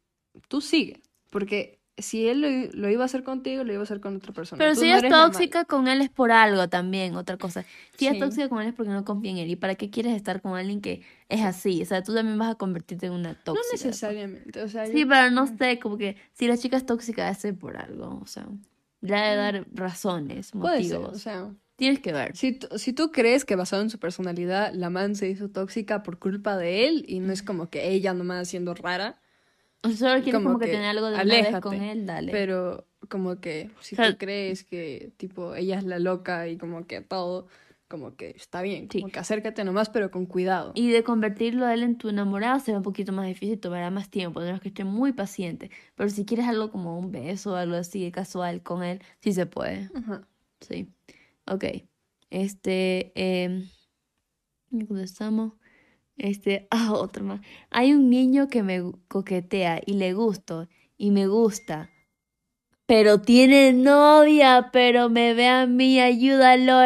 [0.48, 1.02] tú sigue.
[1.30, 2.48] Porque si él lo,
[2.80, 4.58] lo iba a hacer contigo, lo iba a hacer con otra persona.
[4.58, 7.64] Pero Tú si no ella es tóxica con él es por algo también, otra cosa.
[7.98, 8.18] Si ella Sí.
[8.18, 9.50] es tóxica con él es porque no confía en él.
[9.50, 11.82] ¿Y para qué quieres estar con alguien que es así?
[11.82, 13.62] O sea, tú también vas a convertirte en una No tóxica.
[13.72, 13.86] después.
[13.86, 17.46] necesariamente, o sea, Sí, pero no sé, como que si la chica es tóxica es
[17.60, 18.48] por algo, o sea,
[19.02, 21.16] le ha de dar razones, puede ser, motivos.
[21.16, 21.52] o sea...
[21.76, 22.38] Tienes que ver.
[22.38, 26.04] Si, tú- si tú crees que basado en su personalidad la man se hizo tóxica
[26.04, 29.20] por culpa de él y no es como que ella nomás siendo rara,
[29.84, 32.32] solo quieres como como que que tener algo de una vez aléjate, con él, dale.
[32.32, 36.58] pero como que si O sea- tú crees que tipo ella es la loca y
[36.58, 37.48] como que todo,
[37.90, 39.02] como que está bien, Sí.
[39.02, 40.72] como que acércate nomás pero con cuidado.
[40.74, 44.10] Y de convertirlo a él en tu enamorado será un poquito más difícil, tomará más
[44.10, 45.70] tiempo, tendrás que estar muy paciente.
[45.96, 49.46] Pero si quieres algo como un beso o algo así casual con él, sí se
[49.46, 49.90] puede.
[49.94, 50.28] Ajá.
[50.62, 50.88] Sí.
[51.46, 51.66] Ok.
[52.32, 53.64] Este, eh,
[54.72, 55.54] ¿dónde estamos?
[56.18, 57.42] Este, ah, otro más.
[57.70, 61.90] Hay un niño que me coquetea y le gusto y me gusta.
[62.86, 66.82] Pero tiene novia, pero me ve a mí, ayúdalo.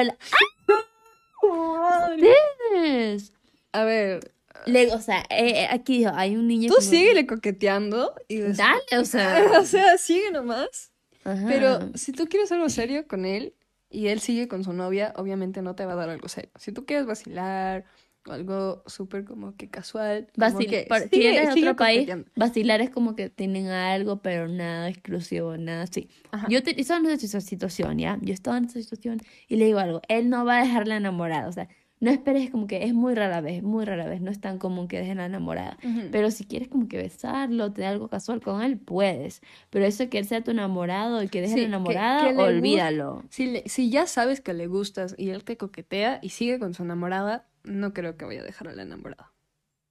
[2.71, 3.34] ¿Ustedes?
[3.71, 4.32] A ver,
[4.65, 8.13] Le, o sea, eh, eh, aquí dijo, hay un niño tú que me- síguele coqueteando
[8.28, 8.57] y después...
[8.57, 9.45] Dale, o sea.
[9.59, 10.91] o sea, sigue nomás.
[11.23, 11.45] Ajá.
[11.47, 13.55] Pero si tú quieres algo serio con él
[13.89, 16.51] y él sigue con su novia, obviamente no te va a dar algo serio.
[16.57, 17.86] Si tú quieres vacilar
[18.34, 22.82] algo súper como que casual, como Vacil- que si eres de sigue otro país, vacilar
[22.82, 26.09] es como que tienen algo, pero nada exclusivo, nada así.
[26.49, 28.17] Yo te, estaba en esa situación, ¿ya?
[28.21, 31.47] Yo estaba en esa situación y le digo algo, él no va a dejarla enamorada,
[31.47, 31.67] o sea,
[31.99, 34.88] no esperes como que es muy rara vez, muy rara vez, no es tan común
[34.88, 35.80] que dejen la enamorada.
[35.84, 36.01] Ujú.
[36.11, 39.41] Pero si quieres como que besarlo, tener algo casual con él, puedes.
[39.71, 42.28] Pero eso de que él sea tu enamorado y que deje Sí, la que- enamorada,
[42.28, 43.23] que guste- olvídalo.
[43.32, 46.75] Si, le- si ya sabes que le gustas y él te coquetea y sigue con
[46.75, 49.34] su enamorada, no creo que vaya a dejar a la enamorada.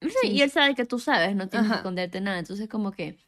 [0.00, 1.76] Sí, y él sabe que tú sabes, no tienes que Ajá.
[1.76, 2.38] esconderte nada.
[2.38, 3.18] Entonces, como que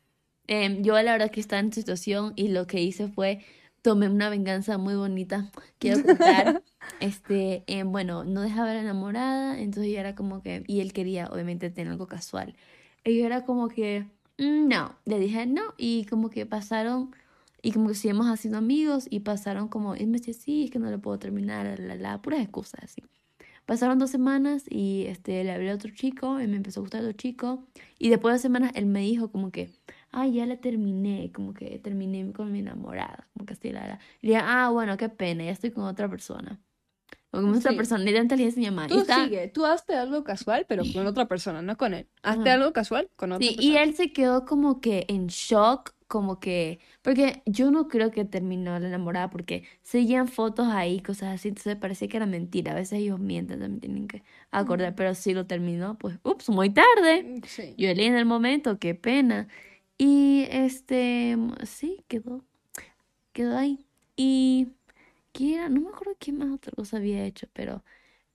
[0.47, 3.45] em, yo la verdad que estaba en situación y lo que hice fue
[3.83, 5.51] tomé una venganza muy bonita.
[5.79, 6.59] Quiero contar,
[7.01, 10.93] este, em, bueno, no dejaba a la enamorada, entonces yo era como que, y él
[10.93, 12.57] quería obviamente tener algo casual.
[13.05, 14.07] Y yo era como que,
[14.39, 17.15] "Mm, no, le dije no, y como que pasaron,
[17.63, 20.79] y como que seguimos haciendo amigos, y pasaron como, él me decía, sí, es que
[20.79, 23.03] no le puedo terminar, la, la, la, puras excusas así.
[23.69, 27.03] Pasaron dos semanas y este, le hablé a otro chico, y me empezó a gustar
[27.03, 27.67] otro chico.
[27.99, 29.69] Y después de dos semanas él me dijo como que,
[30.11, 33.99] ay, ya la terminé, como que terminé con mi enamorada, como que así la, la.
[34.23, 36.59] Y le dije, ah, bueno, qué pena, ya estoy con otra persona.
[37.31, 38.87] O con otra persona, literalmente le dije a mi mamá.
[38.87, 42.09] Y Tú estaba- sigue, tú hazte algo casual, pero con otra persona, no con él.
[42.23, 42.55] Hazte Ajá.
[42.55, 46.81] algo casual con otra Sí, y él se quedó como que en shock, como que,
[47.03, 51.77] porque yo no creo que terminó la enamorada, porque seguían fotos ahí, cosas así, entonces
[51.77, 52.73] parecía que era mentira.
[52.73, 56.71] A veces ellos mienten, también tienen que acordar, pero si lo terminó, pues, ups, muy
[56.71, 57.41] tarde.
[57.47, 57.75] Sí.
[57.77, 59.49] Yo leí en el momento, qué pena.
[59.99, 62.45] Y este, sí, quedó,
[63.33, 63.87] quedó ahí.
[64.17, 64.69] Y,
[65.33, 65.69] ¿qué era?
[65.69, 67.85] No me acuerdo qué más otra cosa había hecho, pero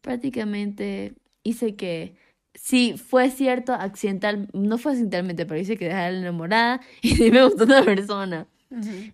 [0.02, 2.16] prácticamente hice que,
[2.54, 7.32] sí, fue cierto, accidental, no fue accidentalmente, pero hice que dejara la enamorada y sí
[7.32, 8.48] me gustó otra persona.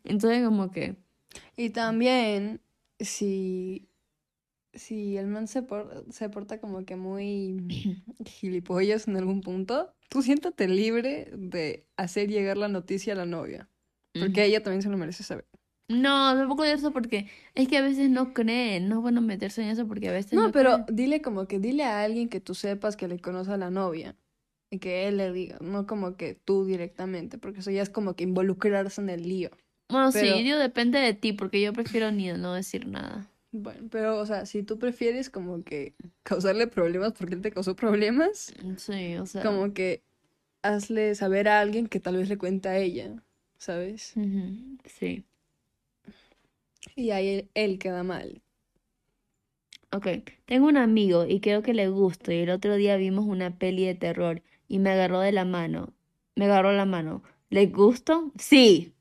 [0.05, 0.97] Entonces, como que,
[1.57, 2.61] Y también,
[2.99, 3.89] si,
[4.73, 7.63] si el man se, por- se porta como que muy
[8.25, 13.69] gilipollas en algún punto, tú siéntate libre de hacer llegar la noticia a la novia.
[14.19, 15.47] Porque ella también se lo merece saber.
[15.89, 19.61] No, tampoco de eso porque es que a veces no creen, no es bueno meterse
[19.63, 20.95] en eso porque a veces No, no pero creen.
[20.95, 24.15] dile como que dile a alguien que tú sepas que le conoce a la novia.
[24.71, 28.15] Y que él le diga, no como que tú directamente, porque eso ya es como
[28.15, 29.49] que involucrarse en el lío.
[29.89, 33.27] Bueno, Pero- sí, digo, depende de ti, porque yo prefiero ni no decir nada.
[33.51, 37.75] Bueno, pero, o sea, si tú prefieres como que causarle problemas porque él te causó
[37.75, 39.41] problemas, Sí, o sea.
[39.41, 40.03] como que
[40.61, 43.23] hazle saber a alguien que tal vez le cuente a ella.
[43.57, 44.13] ¿sabes?
[44.85, 45.25] Sí.
[46.95, 48.41] Y ahí él, él queda mal.
[49.91, 50.07] Ok,
[50.45, 53.85] tengo un amigo y creo que le gusta y el otro día vimos una peli
[53.85, 55.93] de terror y me agarró de la mano.
[56.35, 57.23] Me agarró la mano.
[57.49, 58.31] ¿Le gusto?
[58.37, 58.93] Sí.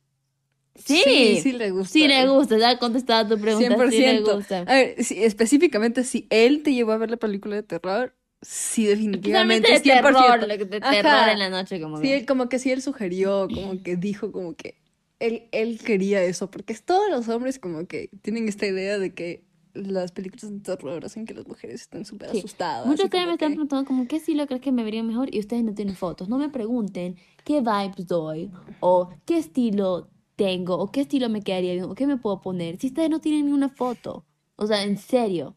[0.75, 1.03] Sí.
[1.05, 1.93] Sí, sí le gusta.
[1.93, 2.57] Sí le gusta.
[2.57, 3.91] Ya contestado tu pregunta.
[3.91, 4.35] Sí le 100%.
[4.37, 4.59] gusta.
[4.61, 8.87] A ver, si- específicamente si él te llevó a ver la película de terror, sí,
[8.87, 10.47] definitivamente, de 100%.
[10.47, 10.91] terror, de, Ajá.
[11.03, 13.97] terror en la noche como Sí, que- él como que sí él sugirió, como que
[13.97, 14.77] dijo como que
[15.21, 19.15] él, él quería eso, porque es todos los hombres como que tienen esta idea de
[19.15, 19.45] que
[19.75, 22.39] las películas de terror hacen que las mujeres estén súper Sí.
[22.39, 22.85] asustadas.
[22.85, 25.39] También como me están que- preguntando como qué estilo crees que me vería mejor y
[25.39, 26.29] ustedes no tienen fotos.
[26.29, 28.51] No me pregunten qué vibes doy
[28.81, 32.79] o qué estilo tengo o qué estilo me quedaría bien o qué me puedo poner.
[32.79, 34.25] Si ustedes no tienen ni una foto.
[34.57, 35.57] O sea, en serio.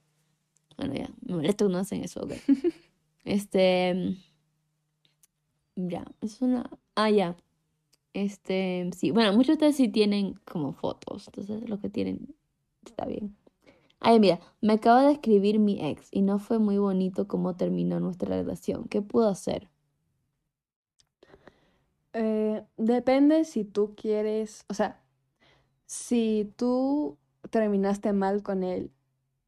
[0.78, 2.32] Bueno, ya, me molesta cuando hacen eso, ok.
[3.24, 4.18] Este,
[5.76, 7.36] ya, es una, ah, ya.
[8.14, 12.36] Este, sí, bueno, muchos de ustedes sí tienen como fotos, entonces lo que tienen
[12.86, 13.36] está bien.
[14.00, 18.00] Ay, mira, me acaba de escribir mi ex y no fue muy bonito cómo terminó
[18.00, 18.86] nuestra relación.
[18.90, 19.70] ¿Qué puedo hacer?
[22.14, 25.02] Eh, depende si tú quieres, o sea,
[25.86, 27.18] si tú
[27.52, 28.92] terminaste mal con él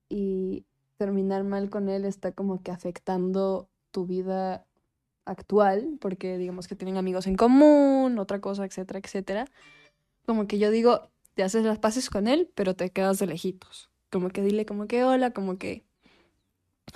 [0.07, 0.65] y
[0.97, 4.65] terminar mal con él está como que afectando tu vida
[5.25, 9.45] actual, porque digamos que tienen amigos en común, otra cosa, etcétera, etcétera.
[10.25, 13.89] Como que yo digo, te haces las paces con él, pero te quedas de lejitos.
[14.11, 15.83] Como que dile como que hola, como que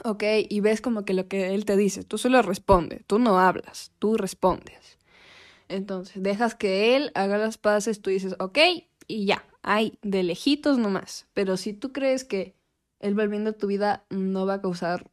[0.04, 3.40] ok, y ves como que lo que él te dice, tú solo responde, tú no
[3.40, 4.98] hablas, tú respondes.
[5.70, 8.58] Entonces, dejas que él haga las paces, tú dices, ok,
[9.08, 11.28] y ya, ahí, de lejitos nomás.
[11.34, 12.56] Pero si tú crees que
[13.00, 15.12] él volviendo a tu vida no va a causar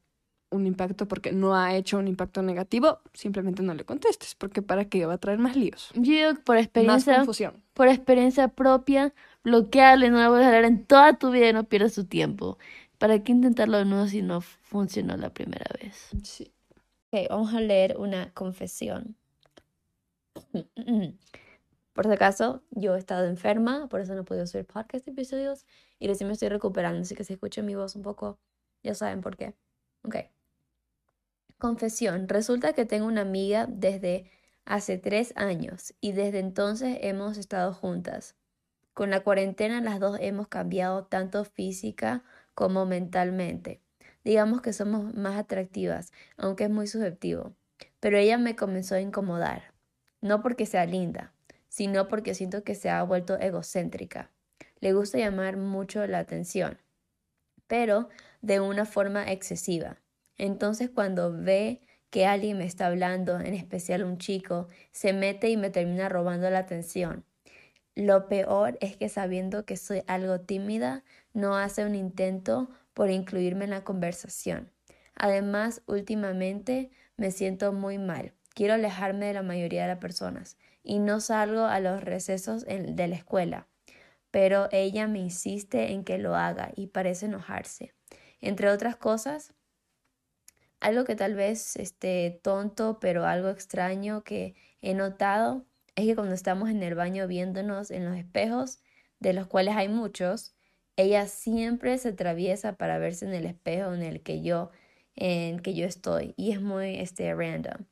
[0.55, 4.87] un impacto porque no ha hecho un impacto negativo, simplemente no le contestes, porque para
[4.87, 7.63] qué va a traer más líos, Yo por más experiencia, confusión.
[7.75, 11.65] por experiencia propia, bloquearle, no le voy a hablar en toda tu vida y no
[11.65, 12.59] pierdas tu tiempo.
[12.99, 16.09] ¿Para qué intentarlo de nuevo si no funcionó la primera vez?
[16.23, 16.51] Sí.
[17.11, 19.17] Ok, vamos a leer una confesión.
[21.93, 25.65] Por si acaso, yo he estado enferma, por eso no he podido subir podcast episodios
[26.01, 28.41] y recién me estoy recuperando, así que si escuchan mi voz un poco,
[28.83, 29.55] ya saben por qué.
[30.03, 30.17] Ok.
[31.59, 32.29] Confesión.
[32.29, 34.31] Resulta que tengo una amiga desde
[34.65, 38.35] hace tres años y desde entonces hemos estado juntas.
[38.93, 42.23] Con la cuarentena las dos hemos cambiado tanto física
[42.55, 43.81] como mentalmente.
[44.25, 47.55] Digamos que somos más atractivas, aunque es muy subjetivo.
[48.01, 49.75] Pero ella me comenzó a incomodar.
[50.21, 51.33] No porque sea linda,
[51.69, 54.31] sino porque siento que se ha vuelto egocéntrica.
[54.81, 56.79] Le gusta llamar mucho la atención,
[57.67, 58.09] pero
[58.43, 59.99] de una forma excesiva.
[60.37, 61.81] Entonces cuando ve
[62.11, 66.49] que alguien me está hablando, en especial un chico, se mete y me termina robando
[66.51, 67.25] la atención.
[67.97, 73.65] Lo peor es que sabiendo que soy algo tímida, no hace un intento por incluirme
[73.65, 74.71] en la conversación.
[75.15, 78.33] Además, últimamente me siento muy mal.
[78.55, 83.09] Quiero alejarme de la mayoría de las personas y no salgo a los recesos de
[83.09, 83.67] la escuela.
[84.31, 87.95] Pero ella me insiste en que lo haga y parece enojarse.
[88.41, 89.55] Entre otras cosas,
[90.85, 95.65] algo que tal vez esté tonto, pero algo extraño que he notado
[95.97, 98.81] es que cuando estamos en el baño viéndonos en los espejos,
[99.19, 100.55] de los cuales hay muchos,
[100.97, 104.71] ella siempre se atraviesa para verse en el espejo en el que yo
[105.17, 107.87] en que yo estoy y es muy este random.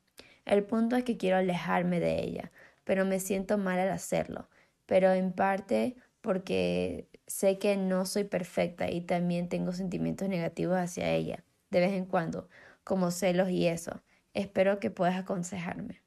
[0.45, 2.53] El punto es que quiero alejarme de ella,
[2.85, 4.51] pero me siento mal al hacerlo,
[4.85, 11.11] pero en parte porque sé que no soy perfecta y también tengo sentimientos negativos hacia
[11.11, 12.49] ella de vez en cuando,
[12.85, 14.03] como celos y eso.
[14.35, 16.03] Espero que puedas aconsejarme.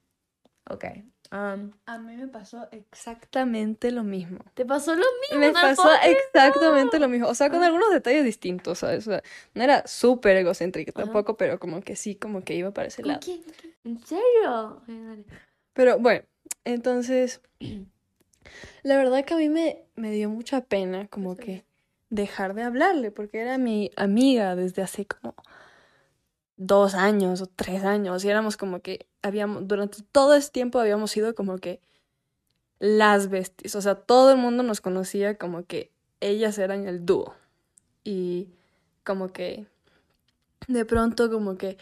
[0.69, 0.85] Ok.
[1.31, 4.39] um, A mí me pasó exactamente lo mismo.
[4.55, 5.39] ¿Te pasó lo mismo?
[5.39, 7.27] Me pasó exactamente lo mismo.
[7.27, 9.07] O sea, con algunos detalles distintos, ¿sabes?
[9.07, 9.21] O sea,
[9.53, 11.03] no era súper egocéntrica Ajá.
[11.03, 13.21] tampoco, pero como que sí, como que iba para ese ¿Con lado.
[13.23, 13.43] quién?
[13.83, 14.81] ¿En serio?
[15.73, 16.25] Pero bueno,
[16.63, 17.41] entonces,
[18.83, 21.65] la verdad que a mí me, me dio mucha pena como que
[22.09, 25.35] dejar de hablarle, porque era mi amiga desde hace como
[26.57, 31.11] dos años o tres años, y éramos como que habíamos, durante todo ese tiempo habíamos
[31.11, 31.81] sido como que
[32.79, 35.91] las besties, o sea, todo el mundo nos conocía como que
[36.21, 37.35] ellas eran el dúo,
[38.03, 38.49] y
[39.03, 39.65] como que
[40.67, 41.77] de pronto como que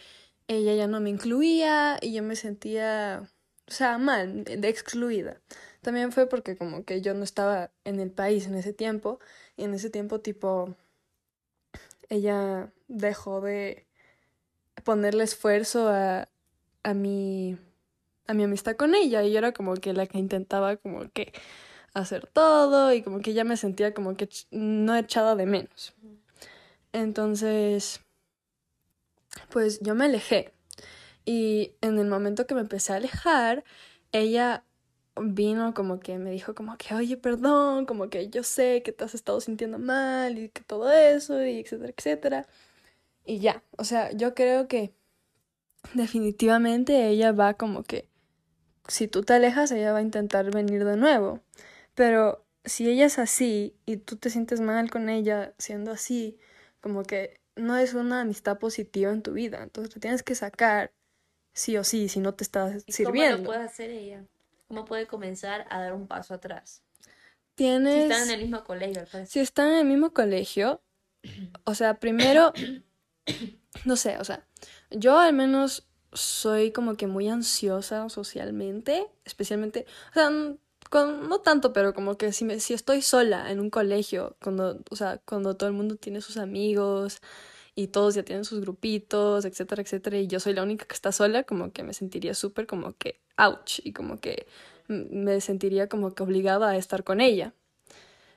[0.48, 3.30] ella ya no me incluía y yo me sentía,
[3.68, 5.40] o sea, mal, excluida.
[5.82, 9.20] También fue porque como que yo no estaba en el país en ese tiempo
[9.58, 10.76] y en ese tiempo tipo
[12.10, 13.86] ella dejó de
[14.84, 16.30] ponerle esfuerzo a,
[16.84, 17.58] a mi
[18.28, 21.34] a mi amistad con ella y yo era como que la que intentaba como que
[21.94, 25.94] hacer todo y como que ya me sentía como que no echada de menos.
[26.94, 28.02] Entonces,
[29.50, 30.54] pues yo me alejé
[31.26, 33.64] y en el momento que me empecé a alejar,
[34.12, 34.64] ella
[35.22, 39.04] vino como que me dijo como que, oye, perdón, como que yo sé que te
[39.04, 42.48] has estado sintiendo mal y que todo eso y etcétera, etcétera.
[43.26, 44.94] Y ya, o sea, yo creo que
[45.94, 48.08] definitivamente ella va como que,
[48.88, 51.42] si tú te alejas, ella va a intentar venir de nuevo.
[51.96, 56.38] Pero si ella es así y tú te sientes mal con ella siendo así,
[56.82, 59.62] como que no es una amistad positiva en tu vida.
[59.64, 60.92] Entonces te tienes que sacar
[61.54, 63.38] sí o sí, si no te está ¿Y cómo sirviendo.
[63.38, 64.26] lo puede hacer ella?
[64.68, 66.82] ¿Cómo puede comenzar a dar un paso atrás?
[67.02, 68.12] Si Tienes...
[68.12, 69.28] están en el mismo colegio, al parecer.
[69.28, 70.82] Si están en el mismo colegio,
[71.64, 72.54] o sea, primero,
[73.86, 74.46] no sé, o sea,
[74.92, 80.32] yo al menos soy como que muy ansiosa socialmente, especialmente, o sea,
[80.90, 84.80] con- no tanto, pero como que si, me, si estoy sola en un colegio, cuando,
[84.92, 87.20] o sea, cuando todo el mundo tiene sus amigos
[87.76, 91.12] y todos ya tienen sus grupitos, etcétera, etcétera, y yo soy la única que está
[91.12, 94.48] sola, como que me sentiría súper como que ouch, y como que
[94.90, 97.54] me sentiría como que obligada a estar con ella.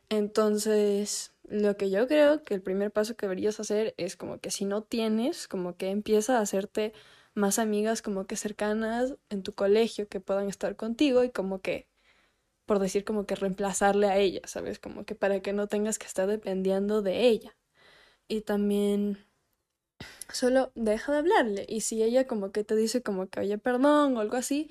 [0.09, 4.51] Entonces, lo que yo creo que el primer paso que deberías hacer es como que
[4.51, 6.93] si no tienes, como que empieza a hacerte
[7.35, 11.89] más amigas como que cercanas en tu colegio que puedan estar contigo y como que,
[12.67, 14.79] por decir como que reemplazarle a ella, ¿sabes?
[14.81, 17.57] Como que para que no tengas que estar dependiendo de ella.
[18.29, 19.19] Y también
[20.33, 21.67] solo deja de hablarle.
[21.69, 24.71] Y si ella como que te dice como que, oye, perdón o algo así,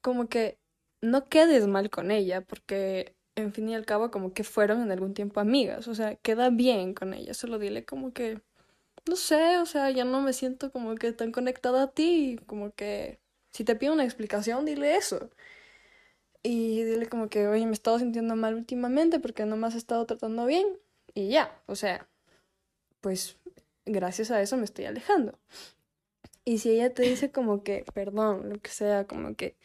[0.00, 0.58] como que
[1.02, 4.90] no quedes mal con ella, porque en fin y al cabo como que fueron en
[4.90, 8.40] algún tiempo amigas, o sea, queda bien con ella, solo dile como que,
[9.06, 12.72] no sé, o sea, ya no me siento como que tan conectada a ti, como
[12.72, 13.20] que
[13.52, 15.30] si te pido una explicación, dile eso.
[16.42, 19.74] Y dile como que, oye, me he estado sintiendo mal últimamente porque no me has
[19.74, 20.66] estado tratando bien.
[21.14, 22.08] Y ya, o sea,
[23.00, 23.38] pues
[23.86, 25.38] gracias a eso me estoy alejando.
[26.44, 29.56] Y si ella te dice como que, perdón, lo que sea, como que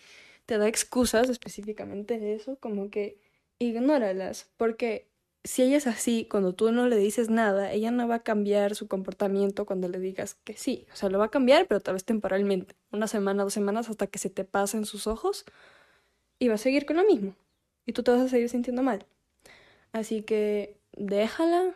[0.45, 3.19] te da excusas específicamente de eso, como que
[3.65, 5.07] ignóralas, porque
[5.43, 8.75] si ella es así, cuando tú no le dices nada, ella no va a cambiar
[8.75, 11.95] su comportamiento cuando le digas que sí, o sea, lo va a cambiar, pero tal
[11.95, 15.45] vez temporalmente, una semana, dos semanas, hasta que se te pasen sus ojos,
[16.39, 17.35] y va a seguir con lo mismo,
[17.85, 19.05] y tú te vas a seguir sintiendo mal.
[19.93, 21.75] Así que déjala,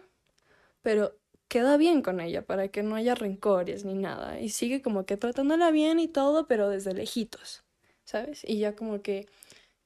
[0.82, 1.16] pero
[1.48, 5.18] queda bien con ella para que no haya rencores ni nada, y sigue como que
[5.18, 7.66] tratándola bien y todo, pero desde lejitos.
[8.06, 8.44] ¿sabes?
[8.48, 9.28] Y ya como que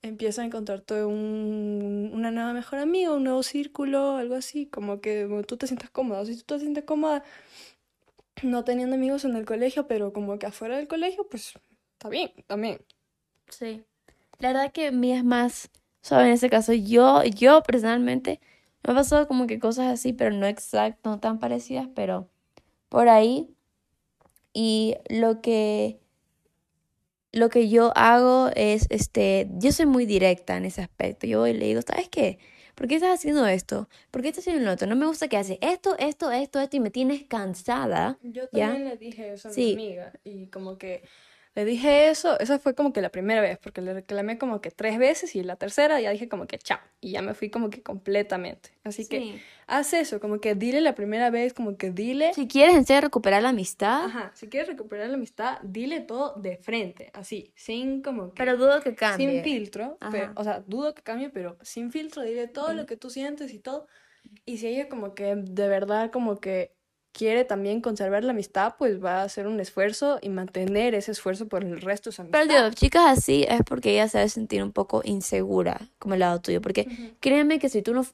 [0.02, 5.43] empieza a encontrarte un, una nueva mejor amiga, un nuevo círculo, algo así, como que
[5.47, 6.26] tú te sientas cómoda.
[6.26, 7.24] Si tú te sientes cómoda
[8.43, 11.54] no teniendo amigos en el colegio, pero como que afuera del colegio, pues
[11.93, 12.80] está bien, también.
[13.50, 13.84] Sí.
[14.39, 15.70] La verdad que mí es más
[16.02, 16.74] suave en ese caso.
[16.74, 18.39] Yo, yo personalmente,
[18.84, 22.30] me ha pasado como que cosas así, pero no exacto, no tan parecidas, pero
[22.89, 23.50] por ahí.
[24.54, 26.00] Y lo que,
[27.32, 31.27] lo que yo hago es, este, yo soy muy directa en ese aspecto.
[31.27, 32.39] Yo voy y le digo, ¿sabes qué?
[32.75, 33.89] ¿Por qué estás haciendo esto?
[34.09, 34.88] ¿Por qué estás haciendo lo otro?
[34.88, 38.17] No me gusta que haces esto, esto, esto, esto y me tienes cansada.
[38.23, 38.67] Yo ¿Ya?
[38.69, 39.75] también le dije eso a Sí.
[39.75, 41.03] mi amiga y como que
[41.56, 44.72] le dije eso, esa fue como que la primera vez, porque le reclamé como que
[44.72, 47.70] tres veces y la tercera ya dije como que chao y ya me fui como
[47.70, 48.70] que completamente.
[48.84, 52.76] Así que haz eso, como que dile la primera vez, como que dile, Si quieres
[52.76, 57.10] en serio recuperar la amistad, ajá, si quieres recuperar la amistad, dile todo de frente,
[57.14, 59.43] así, sin como que pero dudo que sin cambie.
[59.43, 60.12] filtro, Ajá.
[60.12, 63.54] pero- o sea, dudo que cambie, pero sin filtro, dile todo lo que tú sientes
[63.54, 63.88] y todo.
[64.45, 66.76] Y si ella como que de verdad como que
[67.12, 71.47] quiere también conservar la amistad, pues va a hacer un esfuerzo y mantener ese esfuerzo
[71.47, 72.39] por el resto de su amistad.
[72.47, 76.22] Pero digo, chicas así es porque ella se debe sentir un poco insegura como el
[76.22, 76.62] lado tuyo.
[76.62, 77.16] Porque Ujú.
[77.20, 78.05] créeme que si tú no...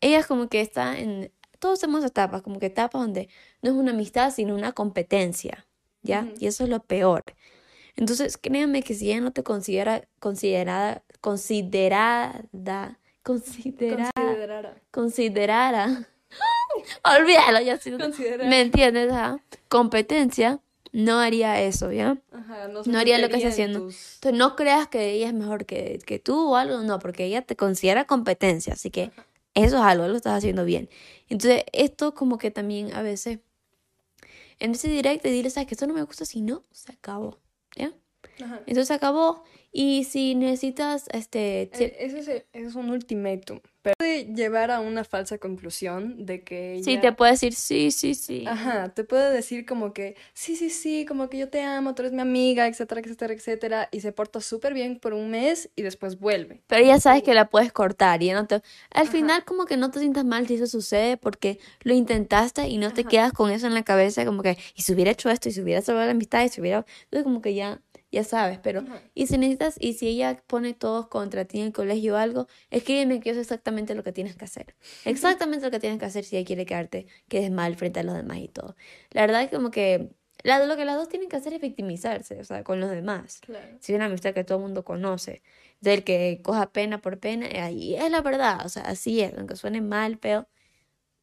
[0.00, 1.32] Ella es como que está en...
[1.58, 3.28] Todos tenemos etapas, como que etapas donde
[3.62, 5.66] no es una amistad, sino una competencia,
[6.02, 6.28] ¿ya?
[6.38, 7.22] Y eso es lo peor.
[7.96, 12.44] Entonces, créeme que si ella no te considera considerada, considerada,
[13.22, 14.82] considerada, Considerara.
[14.90, 16.08] considerara,
[17.04, 17.90] olvídalo, ya sí,
[18.44, 19.12] ¿me entiendes?
[19.68, 20.60] Competencia,
[20.92, 22.18] no haría eso, ¿ya?
[22.32, 23.80] Ajá, no, No haría lo que está en haciendo.
[23.80, 27.24] tus- Entonces no creas que ella es mejor que, que tú o algo, no, porque
[27.24, 29.10] ella te considera competencia, así que
[29.54, 30.88] eso es algo, algo estás haciendo bien.
[31.28, 33.40] Entonces esto como que también a veces,
[34.58, 37.38] en ese directo, dile, sabes que esto no me gusta, si no, se acabó,
[37.76, 37.92] ¿ya?
[38.42, 38.56] Ajá.
[38.60, 39.44] Entonces se acabó.
[39.72, 43.60] Y si necesitas, este, Eh, Ese es, es un ultimátum.
[43.86, 47.92] Pero puede llevar a una falsa conclusión de que sí, ella- te puede decir sí,
[47.92, 48.44] sí, sí.
[48.44, 52.02] Ajá, te puede decir como que sí, sí, sí, como que yo te amo, tú
[52.02, 55.82] eres mi amiga, etcétera, etcétera, etcétera, y se porta súper bien por un mes y
[55.82, 56.62] después vuelve.
[56.66, 58.60] Pero ya sabes que la puedes cortar y ya no te...
[58.92, 62.78] Al final como que no te sientas mal si eso sucede porque lo intentaste y
[62.78, 63.10] no te Ajá.
[63.10, 65.60] quedas con eso en la cabeza como que, y si hubiera hecho esto, y si
[65.60, 66.84] hubiera salvado la amistad, y si hubiera...
[67.04, 67.80] Entonces como que ya,
[68.16, 68.82] ya sabes, pero...
[69.14, 72.46] Y si necesitas, y si ella pone todos contra ti en el colegio o algo,
[72.70, 74.74] escríbeme que yo sé exactamente lo que tienes que hacer.
[75.04, 78.14] Exactamente lo que tienes que hacer si ella quiere quedarte, quedes mal frente a los
[78.14, 78.76] demás y todo.
[79.10, 80.10] La verdad es como que...
[80.42, 83.40] la- lo que las dos tienen que hacer es victimizarse, o sea, con los demás.
[83.40, 83.76] Claro.
[83.80, 85.42] Si es una amistad que todo el mundo conoce,
[85.80, 89.56] del que coja pena por pena, ahí es la verdad, o sea, así es, aunque
[89.56, 90.48] suene mal, pero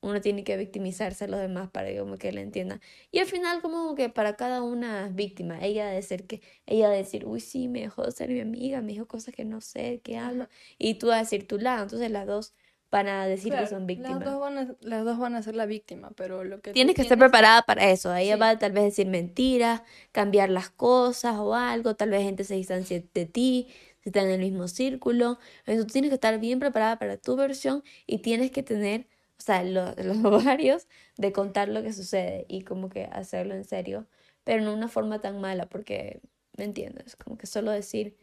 [0.04, 2.82] uno tiene que victimizarse a los demás para que como que le entiendan.
[3.12, 6.98] Y al final como que para cada una víctima, ella de ser que, ella de
[6.98, 10.02] decir, uy, sí, me dejó de ser mi amiga, me dijo cosas que no sé,
[10.04, 10.48] que hablo,
[10.78, 12.54] y tú vas a decir tu lado, entonces las dos
[12.92, 14.20] van a decir que son víctimas.
[14.20, 16.96] Las dos, van a, las dos van a ser la víctima, pero lo que Tienes
[16.96, 18.14] que estar preparada para eso.
[18.16, 18.40] Ella Sí.
[18.40, 19.82] va a tal vez decir mentiras,
[20.12, 21.96] cambiar las cosas o algo.
[21.96, 23.68] Tal vez gente se distancie de ti,
[24.04, 25.40] si están en el mismo círculo.
[25.66, 29.08] Entonces tú tienes que estar bien preparada para tu versión y tienes que tener,
[29.40, 33.64] o sea, lo- los ovarios de contar lo que sucede y como que hacerlo en
[33.66, 34.08] serio,
[34.44, 36.22] pero no una forma tan mala porque,
[36.58, 37.16] ¿me entiendes?
[37.16, 38.18] Como que solo decir,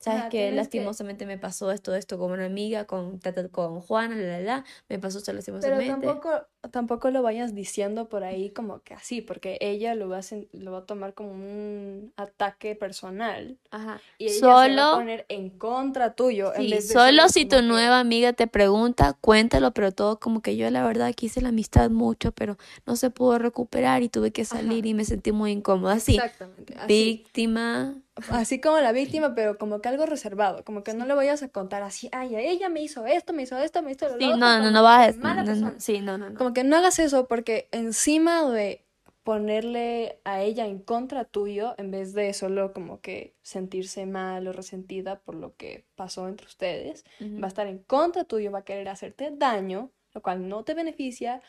[0.00, 4.22] ¿sabes que- Lastimosamente me pasó esto, esto con una amiga, con, tata- con Juana, la,
[4.24, 5.90] la, la, me pasó esto Pero lastimosamente.
[6.06, 6.30] tampoco,
[6.70, 10.22] tampoco lo vayas diciendo por ahí como que así, porque ella lo va a,
[10.52, 13.58] lo va a tomar como un ataque personal.
[13.70, 14.00] Ajá.
[14.18, 17.28] Y ella se va a Solo, poner en contra tuyo en sí, vez de solo
[17.28, 21.12] si tu que- nueva amiga te pregunta, cuéntalo, pero todo como que yo la verdad
[21.14, 24.88] quise la amistad mucho, pero no se pudo recuperar y tuve que salir Ajá.
[24.88, 25.94] y me sentí muy incómoda.
[25.94, 26.74] Así, Exactamente.
[26.78, 27.94] Así, víctima.
[28.32, 31.48] Así como la víctima, pero como que algo reservado, como que no le vayas a
[31.48, 34.36] contar así, ay, ella me hizo esto, me hizo esto, me hizo lo Sí, otro",
[34.38, 36.38] no, no, no vas a no, no, sí, no, no, no.
[36.38, 38.84] Como que no hagas eso porque encima de
[39.22, 44.52] ponerle a ella en contra tuyo, en vez de solo como que sentirse mal o
[44.52, 48.64] resentida por lo que pasó entre ustedes, va a estar en contra tuyo, va a
[48.64, 51.42] querer hacerte daño, lo cual no te beneficia.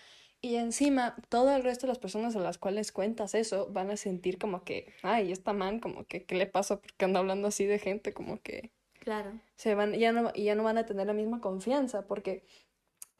[0.43, 3.97] Y encima, todo el resto de las personas a las cuales cuentas eso van a
[3.97, 6.81] sentir como que, ay, esta man, como que, ¿qué le pasa?
[6.81, 9.39] Porque anda hablando así de gente, como que Claro.
[9.55, 12.43] se van, ya no, y ya no van a tener la misma confianza, porque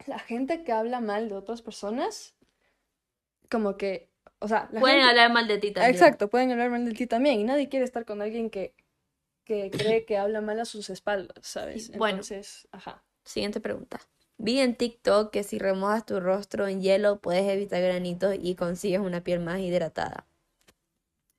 [0.06, 2.34] la gente que habla mal de otras personas,
[3.48, 4.10] como que,
[4.40, 5.94] o sea, la Pueden gente- hablar mal de ti también.
[5.94, 8.74] Exacto, pueden hablar mal de ti también, y nadie quiere estar con alguien que,
[9.44, 11.90] que cree que habla mal a sus espaldas, ¿sabes?
[11.96, 12.14] Bueno.
[12.16, 13.04] Entonces, ajá.
[13.24, 14.00] Siguiente pregunta.
[14.42, 19.00] Vi en TikTok que si remojas tu rostro en hielo puedes evitar granitos y consigues
[19.00, 20.26] una piel más hidratada.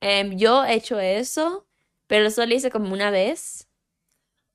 [0.02, 1.66] Em, yo he hecho eso,
[2.08, 3.68] pero solo hice como una vez.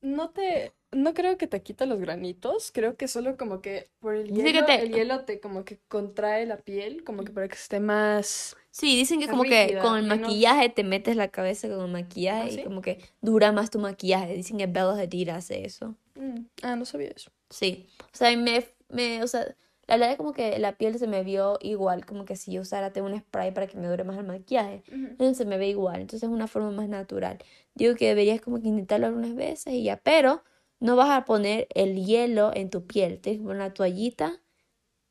[0.01, 4.15] No te, no creo que te quita los granitos, creo que solo como que por
[4.15, 7.47] el que hielo, te- el hielo te como que contrae la piel, como que para
[7.47, 8.55] que esté más...
[8.71, 11.91] Sí, dicen que como que con el menos- maquillaje te metes la cabeza con el
[11.91, 14.33] maquillaje ¿Ah, y como que dura más tu maquillaje.
[14.35, 15.95] Dicen que Bella Hadid hace eso.
[16.19, 17.31] Mm, Ah, no sabía eso.
[17.49, 17.87] Sí.
[18.13, 19.45] O sea, me, me, o sea,
[19.87, 22.61] la verdad es como que la piel se me vio igual, como que si yo
[22.61, 24.83] usara tengo un spray para que me dure más el maquillaje.
[24.91, 27.39] Entonces se me ve igual, entonces es una forma más natural.
[27.73, 30.43] Digo que deberías como que intentarlo algunas veces y ya, pero
[30.79, 34.41] no vas a poner el hielo en tu piel, tienes que poner una toallita,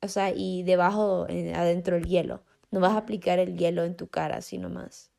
[0.01, 2.43] o sea, y debajo, en- adentro el hielo.
[2.71, 5.11] No vas a aplicar el hielo en tu cara, así nomás.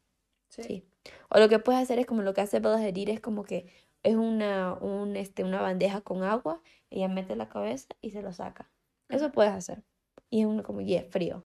[0.51, 0.65] Sí.
[0.65, 0.85] Sí.
[1.31, 3.67] O lo que puedes hacer es como lo que hace Bella Hadid, es como que
[4.03, 8.33] es una, un, este, una bandeja con agua, ella mete la cabeza y se lo
[8.33, 8.71] saca.
[9.09, 9.83] Eso puedes hacer.
[10.31, 11.45] Y es uno como, yeah, frío.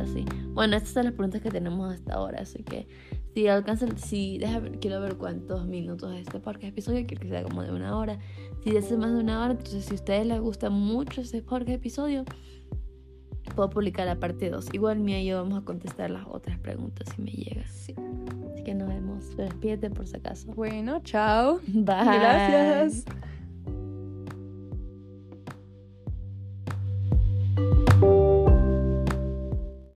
[0.00, 0.24] Así.
[0.52, 2.88] Bueno, estas son las preguntas que tenemos hasta ahora, así que
[3.34, 7.28] si alcanzan, si, deja ver- quiero ver cuántos minutos es este podcast episodio, quiero que
[7.28, 8.18] sea como de una hora.
[8.64, 11.70] Si hace más de una hora, entonces si a ustedes les gusta mucho este podcast
[11.70, 12.24] episodio,
[13.48, 14.66] puedo publicar la parte 2.
[14.72, 17.70] Igual mía y yo vamos a contestar las otras preguntas si me llegas.
[17.70, 17.94] Así
[18.64, 19.36] que nos vemos.
[19.36, 20.52] Despídete por si acaso.
[20.52, 21.60] Bueno, chao.
[21.66, 21.84] Bye.
[21.84, 23.04] Gracias.